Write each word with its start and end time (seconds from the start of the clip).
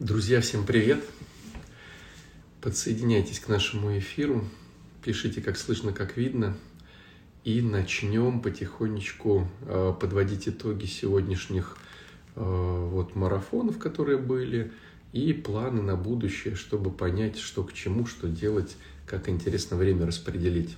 Друзья, 0.00 0.40
всем 0.40 0.64
привет! 0.64 1.04
Подсоединяйтесь 2.60 3.40
к 3.40 3.48
нашему 3.48 3.98
эфиру, 3.98 4.44
пишите, 5.02 5.40
как 5.40 5.58
слышно, 5.58 5.92
как 5.92 6.16
видно, 6.16 6.56
и 7.42 7.60
начнем 7.60 8.40
потихонечку 8.40 9.48
э, 9.62 9.92
подводить 10.00 10.48
итоги 10.48 10.86
сегодняшних 10.86 11.76
э, 12.36 12.40
вот 12.40 13.16
марафонов, 13.16 13.78
которые 13.78 14.18
были, 14.18 14.70
и 15.12 15.32
планы 15.32 15.82
на 15.82 15.96
будущее, 15.96 16.54
чтобы 16.54 16.92
понять, 16.92 17.36
что 17.36 17.64
к 17.64 17.72
чему, 17.72 18.06
что 18.06 18.28
делать, 18.28 18.76
как 19.04 19.28
интересно 19.28 19.76
время 19.76 20.06
распределить. 20.06 20.76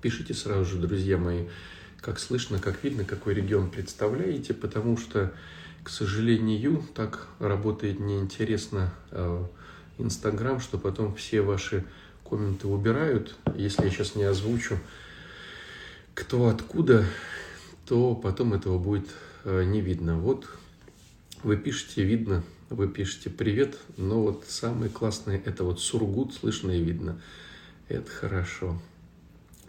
Пишите 0.00 0.32
сразу 0.32 0.64
же, 0.64 0.78
друзья 0.78 1.18
мои, 1.18 1.44
как 2.00 2.18
слышно, 2.18 2.58
как 2.58 2.82
видно, 2.84 3.04
какой 3.04 3.34
регион 3.34 3.70
представляете, 3.70 4.54
потому 4.54 4.96
что 4.96 5.34
к 5.82 5.88
сожалению, 5.88 6.82
так 6.94 7.28
работает 7.38 8.00
неинтересно 8.00 8.92
э, 9.10 9.44
Инстаграм, 9.98 10.60
что 10.60 10.78
потом 10.78 11.14
все 11.14 11.40
ваши 11.40 11.84
комменты 12.28 12.68
убирают. 12.68 13.36
Если 13.56 13.84
я 13.84 13.90
сейчас 13.90 14.14
не 14.14 14.24
озвучу, 14.24 14.78
кто 16.14 16.48
откуда, 16.48 17.04
то 17.86 18.14
потом 18.14 18.52
этого 18.52 18.78
будет 18.78 19.08
э, 19.44 19.64
не 19.64 19.80
видно. 19.80 20.18
Вот 20.18 20.46
вы 21.42 21.56
пишете, 21.56 22.04
видно, 22.04 22.42
вы 22.68 22.86
пишете 22.86 23.30
привет, 23.30 23.78
но 23.96 24.22
вот 24.22 24.44
самое 24.46 24.90
классное 24.90 25.40
это 25.44 25.64
вот 25.64 25.80
Сургут, 25.80 26.34
слышно 26.34 26.70
и 26.70 26.82
видно. 26.82 27.20
Это 27.88 28.10
хорошо. 28.10 28.80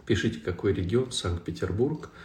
Пишите, 0.04 0.40
какой 0.40 0.74
регион, 0.74 1.10
Санкт-Петербург– 1.10 2.10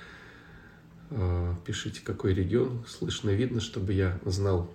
пишите, 1.66 2.02
какой 2.04 2.34
регион, 2.34 2.84
слышно, 2.88 3.30
видно, 3.30 3.62
чтобы 3.62 3.94
я 3.94 4.20
знал, 4.26 4.70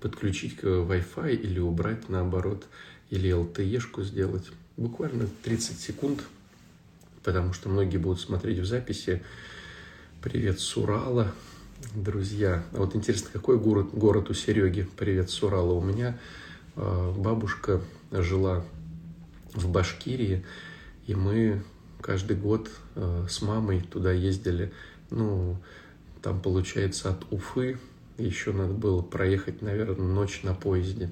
подключить 0.00 0.56
к 0.56 0.64
Wi-Fi 0.64 1.34
или 1.36 1.60
убрать 1.60 2.08
наоборот, 2.08 2.66
или 3.10 3.30
LTE-шку 3.30 4.02
сделать. 4.02 4.50
Буквально 4.76 5.28
30 5.44 5.78
секунд, 5.78 6.24
потому 7.22 7.52
что 7.52 7.68
многие 7.68 7.98
будут 7.98 8.20
смотреть 8.20 8.58
в 8.58 8.64
записи. 8.64 9.22
Привет 10.22 10.60
с 10.60 10.76
Урала, 10.76 11.32
друзья. 11.94 12.64
А 12.72 12.78
вот 12.78 12.96
интересно, 12.96 13.30
какой 13.32 13.58
город, 13.58 13.90
город 13.92 14.30
у 14.30 14.34
Сереги? 14.34 14.88
Привет 14.96 15.30
с 15.30 15.42
Урала. 15.42 15.72
У 15.72 15.82
меня 15.82 16.18
э, 16.76 17.14
бабушка 17.16 17.80
жила 18.10 18.64
в 19.52 19.68
Башкирии, 19.68 20.44
и 21.06 21.14
мы 21.14 21.62
каждый 22.00 22.36
год 22.36 22.70
э, 22.94 23.26
с 23.28 23.42
мамой 23.42 23.82
туда 23.82 24.12
ездили 24.12 24.72
ну, 25.12 25.56
там, 26.22 26.40
получается, 26.40 27.10
от 27.10 27.30
Уфы 27.32 27.78
еще 28.18 28.52
надо 28.52 28.72
было 28.74 29.02
проехать, 29.02 29.62
наверное, 29.62 30.06
ночь 30.06 30.42
на 30.42 30.54
поезде. 30.54 31.10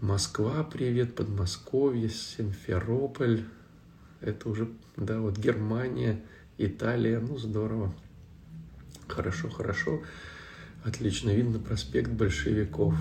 Москва, 0.00 0.62
привет, 0.64 1.14
Подмосковье, 1.14 2.08
Симферополь. 2.08 3.44
Это 4.20 4.48
уже, 4.48 4.68
да, 4.96 5.20
вот 5.20 5.38
Германия, 5.38 6.20
Италия, 6.58 7.20
ну, 7.20 7.38
здорово. 7.38 7.94
Хорошо, 9.08 9.48
хорошо. 9.50 10.02
Отлично 10.84 11.30
видно 11.30 11.58
проспект 11.58 12.10
большевиков. 12.10 12.94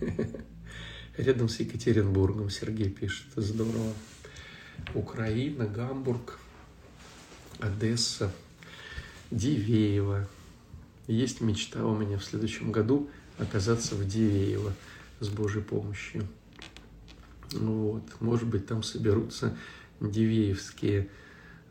Рядом 1.16 1.48
с 1.48 1.60
Екатеринбургом 1.60 2.50
Сергей 2.50 2.90
пишет. 2.90 3.26
Здорово. 3.36 3.92
Украина, 4.94 5.66
Гамбург, 5.66 6.38
Одесса. 7.58 8.30
Дивеево. 9.30 10.26
Есть 11.06 11.40
мечта 11.40 11.84
у 11.84 11.96
меня 11.96 12.18
в 12.18 12.24
следующем 12.24 12.72
году 12.72 13.08
оказаться 13.38 13.94
в 13.94 14.06
Дивеево 14.06 14.72
с 15.20 15.28
Божьей 15.28 15.62
помощью. 15.62 16.26
Вот. 17.52 18.02
Может 18.20 18.48
быть, 18.48 18.66
там 18.66 18.82
соберутся 18.82 19.56
дивеевские, 20.00 21.08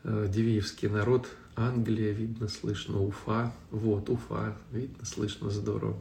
э, 0.03 0.27
дивеевский 0.29 0.89
народ. 0.89 1.27
Англия, 1.55 2.11
видно, 2.11 2.47
слышно, 2.47 3.01
Уфа. 3.01 3.53
Вот, 3.71 4.09
Уфа, 4.09 4.55
видно, 4.71 5.05
слышно, 5.05 5.49
здорово. 5.49 5.97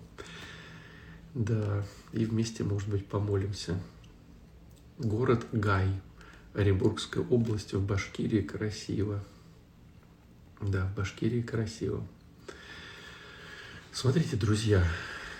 Да, 1.35 1.85
и 2.13 2.25
вместе, 2.25 2.65
может 2.65 2.89
быть, 2.89 3.07
помолимся. 3.07 3.81
Город 4.99 5.47
Гай, 5.53 5.89
Оренбургская 6.55 7.25
область 7.25 7.75
в 7.75 7.85
Башкирии, 7.85 8.41
красиво. 8.41 9.23
Да, 10.61 10.87
в 10.87 10.97
Башкирии 10.97 11.43
красиво. 11.43 12.07
Смотрите, 13.93 14.37
друзья, 14.37 14.85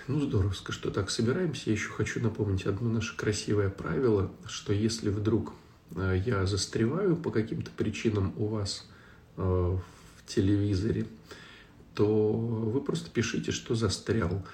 ну 0.07 0.19
здорово, 0.21 0.53
что 0.53 0.91
так 0.91 1.09
собираемся. 1.09 1.63
Я 1.67 1.73
еще 1.73 1.89
хочу 1.89 2.21
напомнить 2.21 2.65
одно 2.65 2.89
наше 2.89 3.15
красивое 3.17 3.69
правило, 3.69 4.31
что 4.45 4.73
если 4.73 5.09
вдруг 5.09 5.53
э, 5.95 6.21
я 6.25 6.45
застреваю 6.45 7.15
по 7.15 7.31
каким-то 7.31 7.71
причинам 7.71 8.33
у 8.37 8.45
вас 8.47 8.87
э, 9.37 9.41
в 9.41 9.81
телевизоре, 10.27 11.07
то 11.95 12.31
вы 12.31 12.79
просто 12.81 13.09
пишите, 13.09 13.51
что 13.51 13.73
застрял. 13.73 14.45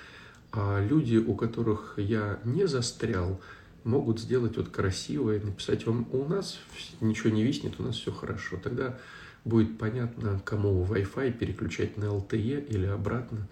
А 0.53 0.79
люди, 0.85 1.17
у 1.17 1.35
которых 1.35 1.95
я 1.97 2.39
не 2.45 2.67
застрял, 2.67 3.41
могут 3.83 4.19
сделать 4.19 4.55
вот 4.55 4.69
красивое, 4.69 5.41
написать 5.41 5.85
вам, 5.85 6.07
у 6.11 6.25
нас 6.25 6.59
ничего 7.01 7.31
не 7.31 7.43
виснет, 7.43 7.79
у 7.79 7.83
нас 7.83 7.97
все 7.97 8.13
хорошо. 8.13 8.57
Тогда 8.63 8.97
будет 9.45 9.77
понятно, 9.77 10.41
кому 10.45 10.85
Wi-Fi 10.85 11.33
переключать 11.33 11.97
на 11.97 12.05
LTE 12.05 12.67
или 12.67 12.85
обратно. 12.85 13.47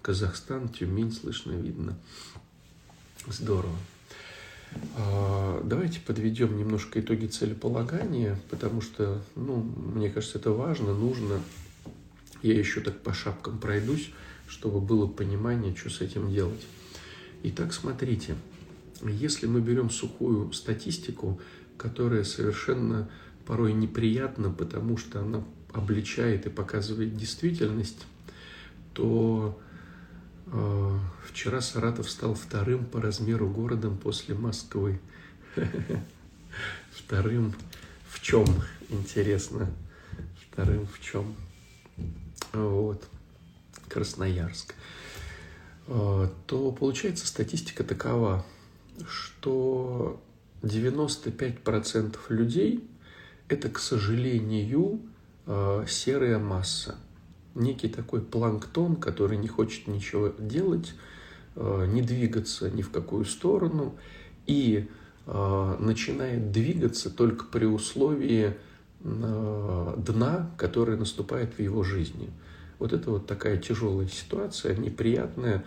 Казахстан, 0.00 0.68
Тюмень, 0.68 1.12
слышно, 1.12 1.52
видно. 1.52 1.96
Здорово. 3.26 3.76
А, 4.96 5.62
давайте 5.64 6.00
подведем 6.00 6.56
немножко 6.56 7.00
итоги 7.00 7.26
целеполагания, 7.26 8.38
потому 8.50 8.80
что, 8.80 9.22
ну, 9.36 9.56
мне 9.56 10.10
кажется, 10.10 10.38
это 10.38 10.50
важно, 10.50 10.94
нужно. 10.94 11.40
Я 12.42 12.58
еще 12.58 12.80
так 12.80 13.00
по 13.00 13.12
шапкам 13.12 13.58
пройдусь, 13.58 14.10
чтобы 14.48 14.80
было 14.80 15.06
понимание, 15.06 15.74
что 15.76 15.90
с 15.90 16.00
этим 16.00 16.32
делать. 16.32 16.66
Итак, 17.44 17.72
смотрите, 17.72 18.36
если 19.02 19.46
мы 19.46 19.60
берем 19.60 19.90
сухую 19.90 20.52
статистику, 20.52 21.40
которая 21.76 22.24
совершенно 22.24 23.08
порой 23.46 23.72
неприятно, 23.72 24.50
потому 24.50 24.96
что 24.96 25.20
она 25.20 25.44
обличает 25.72 26.46
и 26.46 26.50
показывает 26.50 27.16
действительность, 27.16 28.06
то 28.94 29.58
э, 30.46 30.98
вчера 31.26 31.60
Саратов 31.60 32.10
стал 32.10 32.34
вторым 32.34 32.84
по 32.84 33.00
размеру 33.00 33.48
городом 33.48 33.96
после 33.96 34.34
Москвы. 34.34 35.00
Вторым 36.90 37.54
в 38.08 38.20
чем, 38.20 38.46
интересно? 38.90 39.70
Вторым 40.50 40.86
в 40.86 41.00
чем? 41.00 41.34
Вот. 42.52 43.02
Красноярск. 43.88 44.74
Э, 45.86 46.28
то 46.46 46.72
получается 46.72 47.26
статистика 47.26 47.84
такова, 47.84 48.44
что 49.08 50.22
95% 50.62 52.16
людей 52.28 52.88
это, 53.52 53.68
к 53.68 53.78
сожалению, 53.78 55.00
э, 55.46 55.84
серая 55.86 56.38
масса. 56.38 56.96
Некий 57.54 57.88
такой 57.88 58.22
планктон, 58.22 58.96
который 58.96 59.36
не 59.36 59.48
хочет 59.48 59.86
ничего 59.86 60.32
делать, 60.38 60.94
э, 61.56 61.86
не 61.92 62.00
двигаться 62.00 62.70
ни 62.70 62.80
в 62.80 62.90
какую 62.90 63.26
сторону 63.26 63.94
и 64.46 64.88
э, 65.26 65.76
начинает 65.78 66.50
двигаться 66.50 67.10
только 67.10 67.44
при 67.44 67.66
условии 67.66 68.56
дна, 69.04 70.48
которое 70.56 70.96
наступает 70.96 71.54
в 71.54 71.58
его 71.60 71.82
жизни. 71.82 72.30
Вот 72.78 72.92
это 72.92 73.10
вот 73.10 73.26
такая 73.26 73.56
тяжелая 73.56 74.06
ситуация, 74.06 74.76
неприятная, 74.76 75.64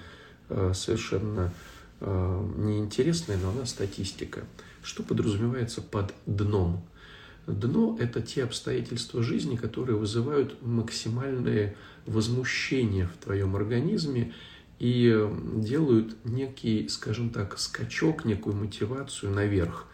совершенно 0.74 1.52
неинтересная, 2.00 3.36
но 3.36 3.50
она 3.50 3.66
статистика. 3.66 4.46
Что 4.84 5.04
подразумевается 5.04 5.82
под 5.82 6.14
дном? 6.26 6.82
Дно– 7.48 7.96
это 8.00 8.22
те 8.22 8.44
обстоятельства 8.44 9.22
жизни, 9.22 9.56
которые 9.56 9.98
вызывают 9.98 10.62
максимальное 10.64 11.76
возмущение 12.06 13.08
в 13.08 13.24
твоем 13.24 13.56
организме 13.56 14.34
и 14.80 15.30
делают 15.56 16.16
некий, 16.26 16.88
скажем 16.90 17.30
так, 17.30 17.58
скачок, 17.60 18.26
некую 18.26 18.56
мотивацию 18.56 19.32
наверх. 19.32 19.88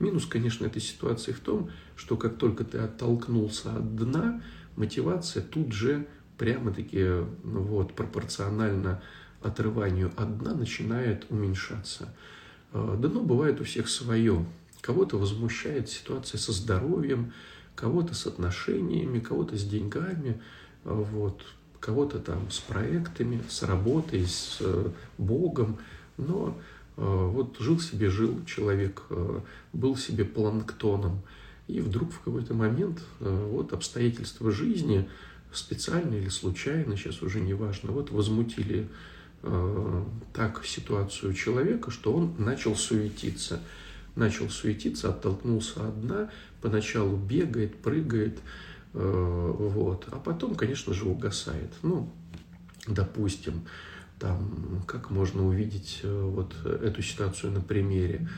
Минус, 0.00 0.26
конечно, 0.26 0.66
этой 0.66 0.82
ситуации 0.82 1.32
в 1.32 1.40
том, 1.40 1.70
что 1.94 2.16
как 2.16 2.36
только 2.36 2.64
ты 2.64 2.78
оттолкнулся 2.78 3.76
от 3.76 3.96
дна, 3.96 4.42
мотивация 4.76 5.42
тут 5.42 5.72
же 5.72 6.06
прямо-таки 6.38 7.04
ну 7.44 7.60
вот, 7.62 7.94
пропорционально 7.94 9.02
отрыванию 9.40 10.10
от 10.16 10.38
дна 10.38 10.54
начинает 10.54 11.26
уменьшаться. 11.30 12.14
Э, 12.72 12.96
дно 12.98 13.20
бывает 13.20 13.60
у 13.60 13.64
всех 13.64 13.88
свое. 13.88 14.44
Кого-то 14.84 15.16
возмущает 15.16 15.88
ситуация 15.88 16.36
со 16.36 16.52
здоровьем, 16.52 17.32
кого-то 17.74 18.14
с 18.14 18.26
отношениями, 18.26 19.18
кого-то 19.18 19.56
с 19.56 19.64
деньгами, 19.64 20.42
вот, 20.84 21.40
кого-то 21.80 22.18
там 22.18 22.50
с 22.50 22.58
проектами, 22.58 23.42
с 23.48 23.62
работой, 23.62 24.26
с 24.26 24.58
э, 24.60 24.90
Богом. 25.16 25.78
Но 26.18 26.54
вот 26.96 27.56
жил 27.60 27.80
себе, 27.80 28.10
жил 28.10 28.44
человек, 28.44 29.02
был 29.72 29.96
себе 29.96 30.26
планктоном, 30.26 31.22
и 31.66 31.80
вдруг 31.80 32.12
в 32.12 32.20
какой-то 32.20 32.52
момент 32.52 33.00
вот 33.18 33.72
обстоятельства 33.72 34.52
жизни, 34.52 35.08
специально 35.52 36.14
или 36.14 36.28
случайно, 36.28 36.96
сейчас 36.96 37.22
уже 37.22 37.40
не 37.40 37.54
важно, 37.54 37.90
вот 37.90 38.12
возмутили 38.12 38.88
так 39.42 40.64
ситуацию 40.64 41.32
человека, 41.32 41.90
что 41.90 42.12
он 42.12 42.34
начал 42.38 42.76
суетиться. 42.76 43.60
Начал 44.16 44.48
суетиться, 44.48 45.10
оттолкнулся 45.10 45.88
от 45.88 46.00
дна, 46.00 46.30
поначалу 46.60 47.16
бегает, 47.16 47.76
прыгает, 47.76 48.38
вот, 48.92 50.06
а 50.12 50.20
потом, 50.20 50.54
конечно 50.54 50.94
же, 50.94 51.06
угасает. 51.06 51.72
Ну, 51.82 52.12
допустим, 52.86 53.64
там, 54.18 54.82
как 54.86 55.10
можно 55.10 55.46
увидеть 55.46 56.00
э, 56.02 56.22
вот 56.22 56.54
эту 56.64 57.02
ситуацию 57.02 57.52
на 57.52 57.60
примере. 57.60 58.28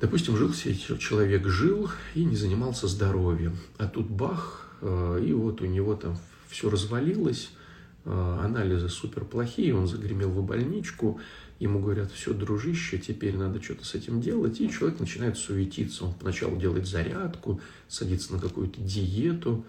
Допустим, 0.00 0.36
жил 0.36 0.52
себе 0.52 0.74
человек, 0.76 1.46
жил 1.46 1.90
и 2.14 2.24
не 2.24 2.36
занимался 2.36 2.86
здоровьем, 2.86 3.56
а 3.78 3.86
тут 3.86 4.08
бах, 4.10 4.76
э, 4.82 5.24
и 5.26 5.32
вот 5.32 5.62
у 5.62 5.66
него 5.66 5.94
там 5.94 6.18
все 6.48 6.68
развалилось, 6.68 7.50
э, 8.04 8.38
анализы 8.44 8.88
супер 8.88 9.24
плохие, 9.24 9.74
он 9.74 9.86
загремел 9.86 10.30
в 10.30 10.44
больничку, 10.44 11.18
ему 11.58 11.80
говорят, 11.80 12.12
все, 12.12 12.34
дружище, 12.34 12.98
теперь 12.98 13.36
надо 13.36 13.62
что-то 13.62 13.84
с 13.84 13.94
этим 13.94 14.20
делать, 14.20 14.60
и 14.60 14.70
человек 14.70 15.00
начинает 15.00 15.38
суетиться, 15.38 16.04
он 16.04 16.14
поначалу 16.14 16.56
делает 16.56 16.86
зарядку, 16.86 17.60
садится 17.88 18.34
на 18.34 18.38
какую-то 18.38 18.80
диету, 18.80 19.64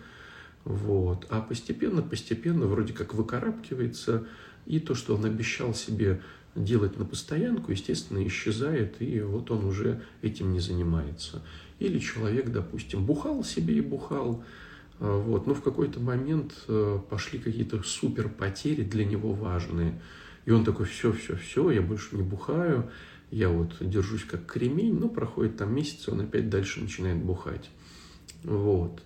вот. 0.65 1.25
А 1.29 1.39
постепенно, 1.39 2.01
постепенно 2.01 2.67
вроде 2.67 2.93
как 2.93 3.13
выкарабкивается, 3.13 4.27
и 4.65 4.79
то, 4.79 4.95
что 4.95 5.15
он 5.15 5.23
обещал 5.23 5.73
себе 5.73 6.21
делать 6.55 6.97
на 6.97 7.05
постоянку, 7.05 7.71
естественно, 7.71 8.25
исчезает, 8.27 9.01
и 9.01 9.21
вот 9.21 9.49
он 9.51 9.65
уже 9.65 10.01
этим 10.21 10.51
не 10.51 10.59
занимается. 10.59 11.41
Или 11.79 11.99
человек, 11.99 12.51
допустим, 12.51 13.05
бухал 13.05 13.43
себе 13.43 13.77
и 13.77 13.81
бухал, 13.81 14.43
а, 14.99 15.17
вот, 15.19 15.47
но 15.47 15.53
в 15.53 15.61
какой-то 15.61 15.99
момент 15.99 16.53
э, 16.67 16.99
пошли 17.09 17.39
какие-то 17.39 17.81
супер 17.83 18.29
потери 18.29 18.83
для 18.83 19.05
него 19.05 19.31
важные. 19.33 20.01
И 20.47 20.51
он 20.51 20.63
такой, 20.63 20.85
все, 20.85 21.11
все, 21.11 21.35
все, 21.35 21.71
я 21.71 21.81
больше 21.81 22.15
не 22.15 22.21
бухаю, 22.21 22.89
я 23.31 23.49
вот 23.49 23.75
держусь 23.81 24.23
как 24.23 24.45
кремень, 24.45 24.97
но 24.97 25.09
проходит 25.09 25.57
там 25.57 25.75
месяц, 25.75 26.07
он 26.07 26.21
опять 26.21 26.49
дальше 26.49 26.79
начинает 26.79 27.17
бухать. 27.17 27.69
Вот. 28.45 29.03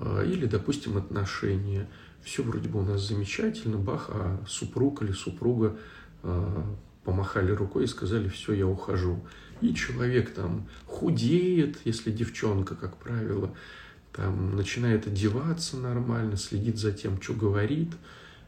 А, 0.00 0.24
или, 0.24 0.46
допустим, 0.46 0.96
отношения. 0.96 1.88
Все 2.24 2.42
вроде 2.42 2.68
бы 2.68 2.80
у 2.80 2.82
нас 2.82 3.06
замечательно, 3.06 3.78
бах, 3.78 4.06
а 4.08 4.44
супруг 4.48 5.02
или 5.02 5.12
супруга 5.12 5.78
а, 6.24 6.66
помахали 7.04 7.52
рукой 7.52 7.84
и 7.84 7.86
сказали, 7.86 8.28
все, 8.28 8.52
я 8.52 8.66
ухожу. 8.66 9.24
И 9.60 9.76
человек 9.76 10.34
там 10.34 10.66
худеет, 10.86 11.78
если 11.84 12.10
девчонка, 12.10 12.74
как 12.74 12.96
правило, 12.96 13.54
там 14.12 14.56
начинает 14.56 15.06
одеваться 15.06 15.76
нормально, 15.76 16.36
следит 16.36 16.78
за 16.78 16.90
тем, 16.90 17.22
что 17.22 17.32
говорит. 17.32 17.92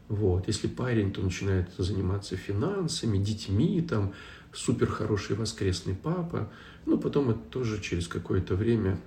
Вот. 0.07 0.47
Если 0.47 0.67
парень, 0.67 1.11
то 1.11 1.21
начинает 1.21 1.69
заниматься 1.77 2.37
финансами, 2.37 3.17
детьми, 3.17 3.81
там, 3.81 4.13
супер 4.53 4.87
хороший 4.87 5.35
воскресный 5.35 5.95
папа. 5.95 6.49
Но 6.85 6.97
потом 6.97 7.29
это 7.31 7.39
тоже 7.39 7.81
через 7.81 8.07
какое-то 8.07 8.55
время 8.55 8.99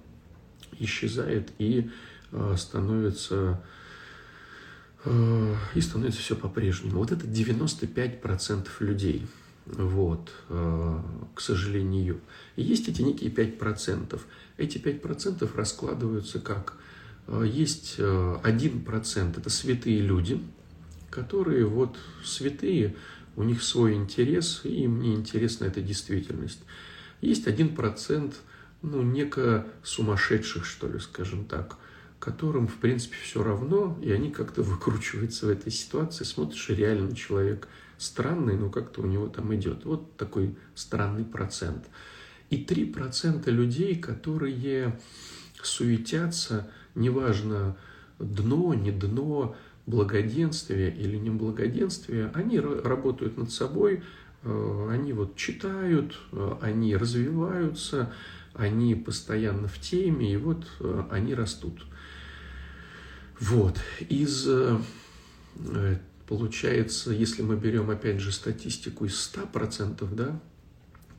исчезает, 0.79 1.51
и 1.59 1.91
Э, 2.33 2.55
становится 2.57 3.61
э, 5.05 5.55
и 5.75 5.81
становится 5.81 6.21
все 6.21 6.37
по-прежнему. 6.37 6.99
Вот 6.99 7.11
это 7.11 7.27
95% 7.27 8.69
людей, 8.81 9.27
вот, 9.67 10.33
э, 10.49 11.01
к 11.35 11.41
сожалению. 11.41 12.21
И 12.55 12.63
есть 12.63 12.89
эти 12.89 13.03
некие 13.03 13.31
5%. 13.31 14.21
Эти 14.59 14.79
5% 14.79 15.57
раскладываются 15.57 16.39
как? 16.39 16.75
Есть 17.45 17.99
1%– 17.99 19.39
это 19.39 19.51
святые 19.51 20.01
люди, 20.01 20.43
которые 21.11 21.67
вот 21.67 21.99
святые, 22.25 22.97
у 23.37 23.43
них 23.43 23.63
свой 23.63 23.95
интерес, 23.95 24.63
и 24.65 24.85
им 24.85 25.01
не 25.01 25.15
интересна 25.15 25.67
эта 25.67 25.81
действительность. 25.81 26.63
Есть 27.21 27.47
1%, 27.47 28.35
ну, 28.83 29.03
неко 29.03 29.67
сумасшедших, 29.83 30.65
что 30.65 30.89
ли, 30.89 30.99
скажем 30.99 31.45
так– 31.45 31.77
которым, 32.21 32.69
в 32.69 32.77
принципе, 32.77 33.17
все 33.23 33.43
равно, 33.43 33.99
и 34.03 34.13
они 34.13 34.31
как-то 34.31 34.63
выкручиваются 34.63 35.47
в 35.47 35.49
этой 35.49 35.73
ситуации. 35.73 36.25
Смотришь, 36.25 36.69
реально 36.69 37.17
человек 37.17 37.67
странный, 37.97 38.57
но 38.57 38.69
как-то 38.69 39.01
у 39.01 39.07
него 39.07 39.27
там 39.27 39.53
идет. 39.57 39.85
Вот 39.87 40.17
такой 40.17 40.55
странный 40.75 41.25
процент. 41.25 41.87
И 42.51 42.63
3% 42.63 43.51
людей, 43.51 43.97
которые 43.97 45.01
суетятся, 45.63 46.71
неважно, 46.95 47.77
дно, 48.19 48.75
не 48.75 48.93
дно, 48.93 49.57
благоденствие 49.91 50.95
или 50.95 51.17
не 51.17 51.31
благоденствие, 51.31 52.31
они 52.33 52.61
работают 52.61 53.37
над 53.37 53.51
собой, 53.51 54.03
э, 54.43 54.89
они 54.91 55.13
вот 55.13 55.37
читают, 55.37 56.17
э, 56.33 56.57
они 56.63 56.97
развиваются, 56.97 58.13
они 58.55 58.95
постоянно 58.95 59.69
в 59.69 59.79
теме, 59.81 60.33
и 60.33 60.37
вот 60.37 60.67
э, 60.79 61.05
они 61.11 61.35
растут. 61.35 61.85
Вот. 63.41 63.79
Из, 64.11 64.47
получается, 66.29 67.11
если 67.11 67.41
мы 67.41 67.57
берем, 67.57 67.89
опять 67.89 68.21
же, 68.21 68.33
статистику 68.33 69.07
из 69.07 69.15
100%, 69.35 70.15
да, 70.15 70.39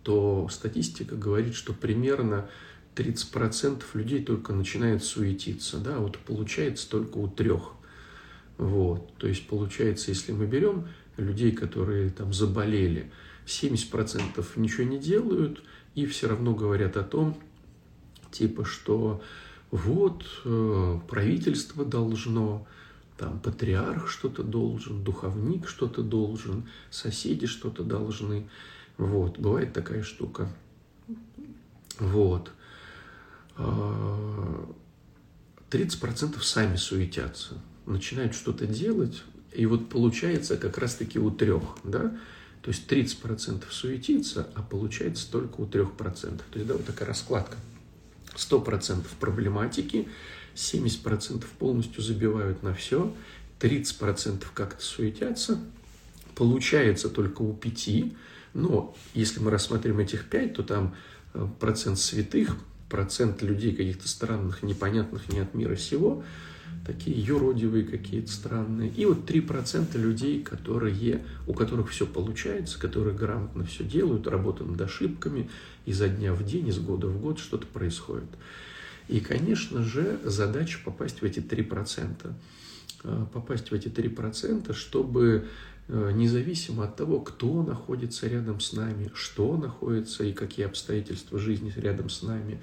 то 0.04 0.48
статистика 0.52 1.16
говорит, 1.16 1.56
что 1.56 1.74
примерно 1.74 2.48
30% 2.96 3.82
людей 3.96 4.24
только 4.24 4.54
начинает 4.54 5.04
суетиться, 5.04 5.80
да, 5.80 5.98
вот 5.98 6.20
получается 6.20 6.88
только 6.88 7.18
у 7.18 7.28
трех. 7.28 7.74
Вот, 8.62 9.12
то 9.18 9.28
есть 9.28 9.48
получается, 9.48 10.12
если 10.12 10.34
мы 10.34 10.46
берем 10.46 10.88
людей, 11.18 11.52
которые 11.52 12.12
там 12.12 12.32
заболели, 12.32 13.12
70% 13.48 14.46
ничего 14.56 14.84
не 14.84 15.00
делают 15.00 15.64
и 15.96 16.06
все 16.06 16.28
равно 16.28 16.54
говорят 16.54 16.96
о 16.96 17.02
том, 17.02 17.36
типа, 18.30 18.64
что 18.64 19.24
вот 19.72 20.26
э, 20.46 21.00
правительство 21.10 21.84
должно, 21.84 22.68
там 23.18 23.40
патриарх 23.40 24.08
что-то 24.08 24.44
должен, 24.44 25.04
духовник 25.04 25.68
что-то 25.68 26.04
должен, 26.04 26.70
соседи 26.92 27.48
что-то 27.48 27.84
должны. 27.84 28.48
Вот, 29.00 29.40
бывает 29.40 29.74
такая 29.74 30.04
штука. 30.04 30.48
Вот. 31.98 32.52
30% 33.58 34.06
а, 35.68 36.42
сами 36.42 36.76
суетятся, 36.76 37.60
начинают 37.86 38.36
что-то 38.36 38.66
делать, 38.66 39.24
и 39.54 39.66
вот 39.66 39.90
получается 39.90 40.58
как 40.58 40.78
раз-таки 40.78 41.20
у 41.20 41.32
трех, 41.32 41.64
да, 41.84 42.18
то 42.62 42.70
есть 42.70 42.92
30% 42.92 43.64
суетится, 43.70 44.48
а 44.56 44.62
получается 44.62 45.30
только 45.32 45.62
у 45.62 45.66
3%. 45.66 45.96
То 45.98 46.42
есть, 46.54 46.68
да, 46.68 46.76
вот 46.76 46.86
такая 46.86 47.08
раскладка. 47.08 47.58
100% 48.36 49.04
проблематики, 49.20 50.08
70% 50.56 51.44
полностью 51.60 52.02
забивают 52.02 52.64
на 52.64 52.74
все, 52.74 53.14
30% 53.60 54.46
как-то 54.54 54.84
суетятся, 54.84 55.60
получается 56.36 57.10
только 57.10 57.42
у 57.42 57.54
5, 57.54 57.90
но 58.54 58.96
если 59.14 59.40
мы 59.40 59.52
рассмотрим 59.52 60.00
этих 60.00 60.30
5, 60.30 60.54
то 60.54 60.64
там 60.64 60.96
э, 61.34 61.48
процент 61.60 62.00
святых, 62.00 62.56
процент 62.90 63.42
людей 63.42 63.76
каких-то 63.76 64.08
странных, 64.08 64.64
непонятных, 64.64 65.30
не 65.30 65.40
от 65.40 65.54
мира 65.54 65.76
сего, 65.76 66.24
такие 66.86 67.20
юродивые 67.20 67.84
какие-то 67.84 68.32
странные. 68.32 68.90
И 68.90 69.06
вот 69.06 69.30
3% 69.30 69.98
людей, 69.98 70.42
которые, 70.42 71.24
у 71.48 71.54
которых 71.54 71.90
все 71.90 72.06
получается, 72.06 72.80
которые 72.80 73.16
грамотно 73.16 73.64
все 73.66 73.84
делают, 73.84 74.28
работают 74.28 74.72
над 74.72 74.82
ошибками, 74.82 75.50
изо 75.86 76.08
дня 76.08 76.34
в 76.34 76.44
день, 76.44 76.68
из 76.68 76.80
года 76.80 77.08
в 77.08 77.20
год 77.22 77.40
что-то 77.40 77.68
происходит. 77.68 78.30
И, 79.08 79.20
конечно 79.20 79.84
же, 79.84 80.20
задача 80.24 80.80
попасть 80.84 81.22
в 81.22 81.24
эти 81.24 81.40
3%. 81.40 82.34
Э, 83.04 83.26
попасть 83.34 83.72
в 83.72 83.74
эти 83.74 83.88
3%, 83.88 84.74
чтобы 84.74 85.48
э, 85.88 86.12
независимо 86.14 86.86
от 86.86 86.96
того, 86.96 87.20
кто 87.20 87.64
находится 87.64 88.28
рядом 88.28 88.60
с 88.60 88.74
нами, 88.74 89.12
что 89.14 89.58
находится 89.58 90.24
и 90.24 90.34
какие 90.34 90.66
обстоятельства 90.66 91.40
жизни 91.40 91.74
рядом 91.76 92.10
с 92.10 92.22
нами, 92.22 92.62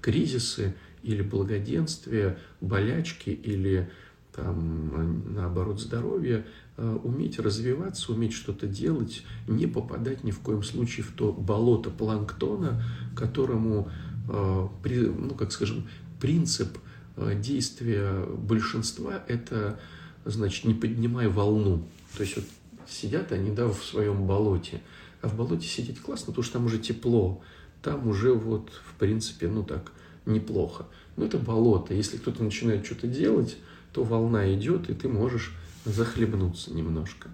кризисы 0.00 0.74
или 1.02 1.22
благоденствие, 1.22 2.38
болячки 2.60 3.30
или 3.30 3.90
там, 4.32 5.34
наоборот, 5.34 5.80
здоровье, 5.80 6.46
э, 6.76 6.98
уметь 7.02 7.38
развиваться, 7.38 8.12
уметь 8.12 8.32
что-то 8.32 8.66
делать, 8.66 9.22
не 9.48 9.66
попадать 9.66 10.24
ни 10.24 10.30
в 10.30 10.40
коем 10.40 10.62
случае 10.62 11.04
в 11.04 11.12
то 11.12 11.32
болото 11.32 11.90
планктона, 11.90 12.82
которому, 13.16 13.90
э, 14.28 14.68
ну, 14.84 15.34
как 15.34 15.52
скажем, 15.52 15.88
принцип 16.20 16.78
э, 17.16 17.34
действия 17.40 18.24
большинства– 18.24 19.24
это, 19.28 19.80
значит, 20.24 20.64
не 20.64 20.74
поднимай 20.74 21.28
волну. 21.28 21.84
То 22.16 22.22
есть 22.22 22.36
вот 22.36 22.44
сидят 22.88 23.32
они, 23.32 23.50
да, 23.50 23.68
в 23.68 23.82
своем 23.84 24.26
болоте. 24.26 24.80
А 25.22 25.28
в 25.28 25.36
болоте 25.36 25.66
сидеть 25.66 26.00
классно, 26.00 26.26
потому 26.26 26.44
что 26.44 26.54
там 26.54 26.66
уже 26.66 26.78
тепло. 26.78 27.42
Там 27.82 28.06
уже 28.08 28.32
вот, 28.32 28.70
в 28.84 28.98
принципе, 28.98 29.48
ну 29.48 29.64
так, 29.64 29.92
неплохо. 30.26 30.86
Но 31.16 31.26
это 31.26 31.38
болото. 31.38 31.94
Если 31.94 32.16
кто-то 32.16 32.42
начинает 32.42 32.84
что-то 32.84 33.06
делать, 33.06 33.56
то 33.92 34.04
волна 34.04 34.52
идет, 34.54 34.88
и 34.90 34.94
ты 34.94 35.08
можешь 35.08 35.52
захлебнуться 35.84 36.72
немножко. 36.72 37.28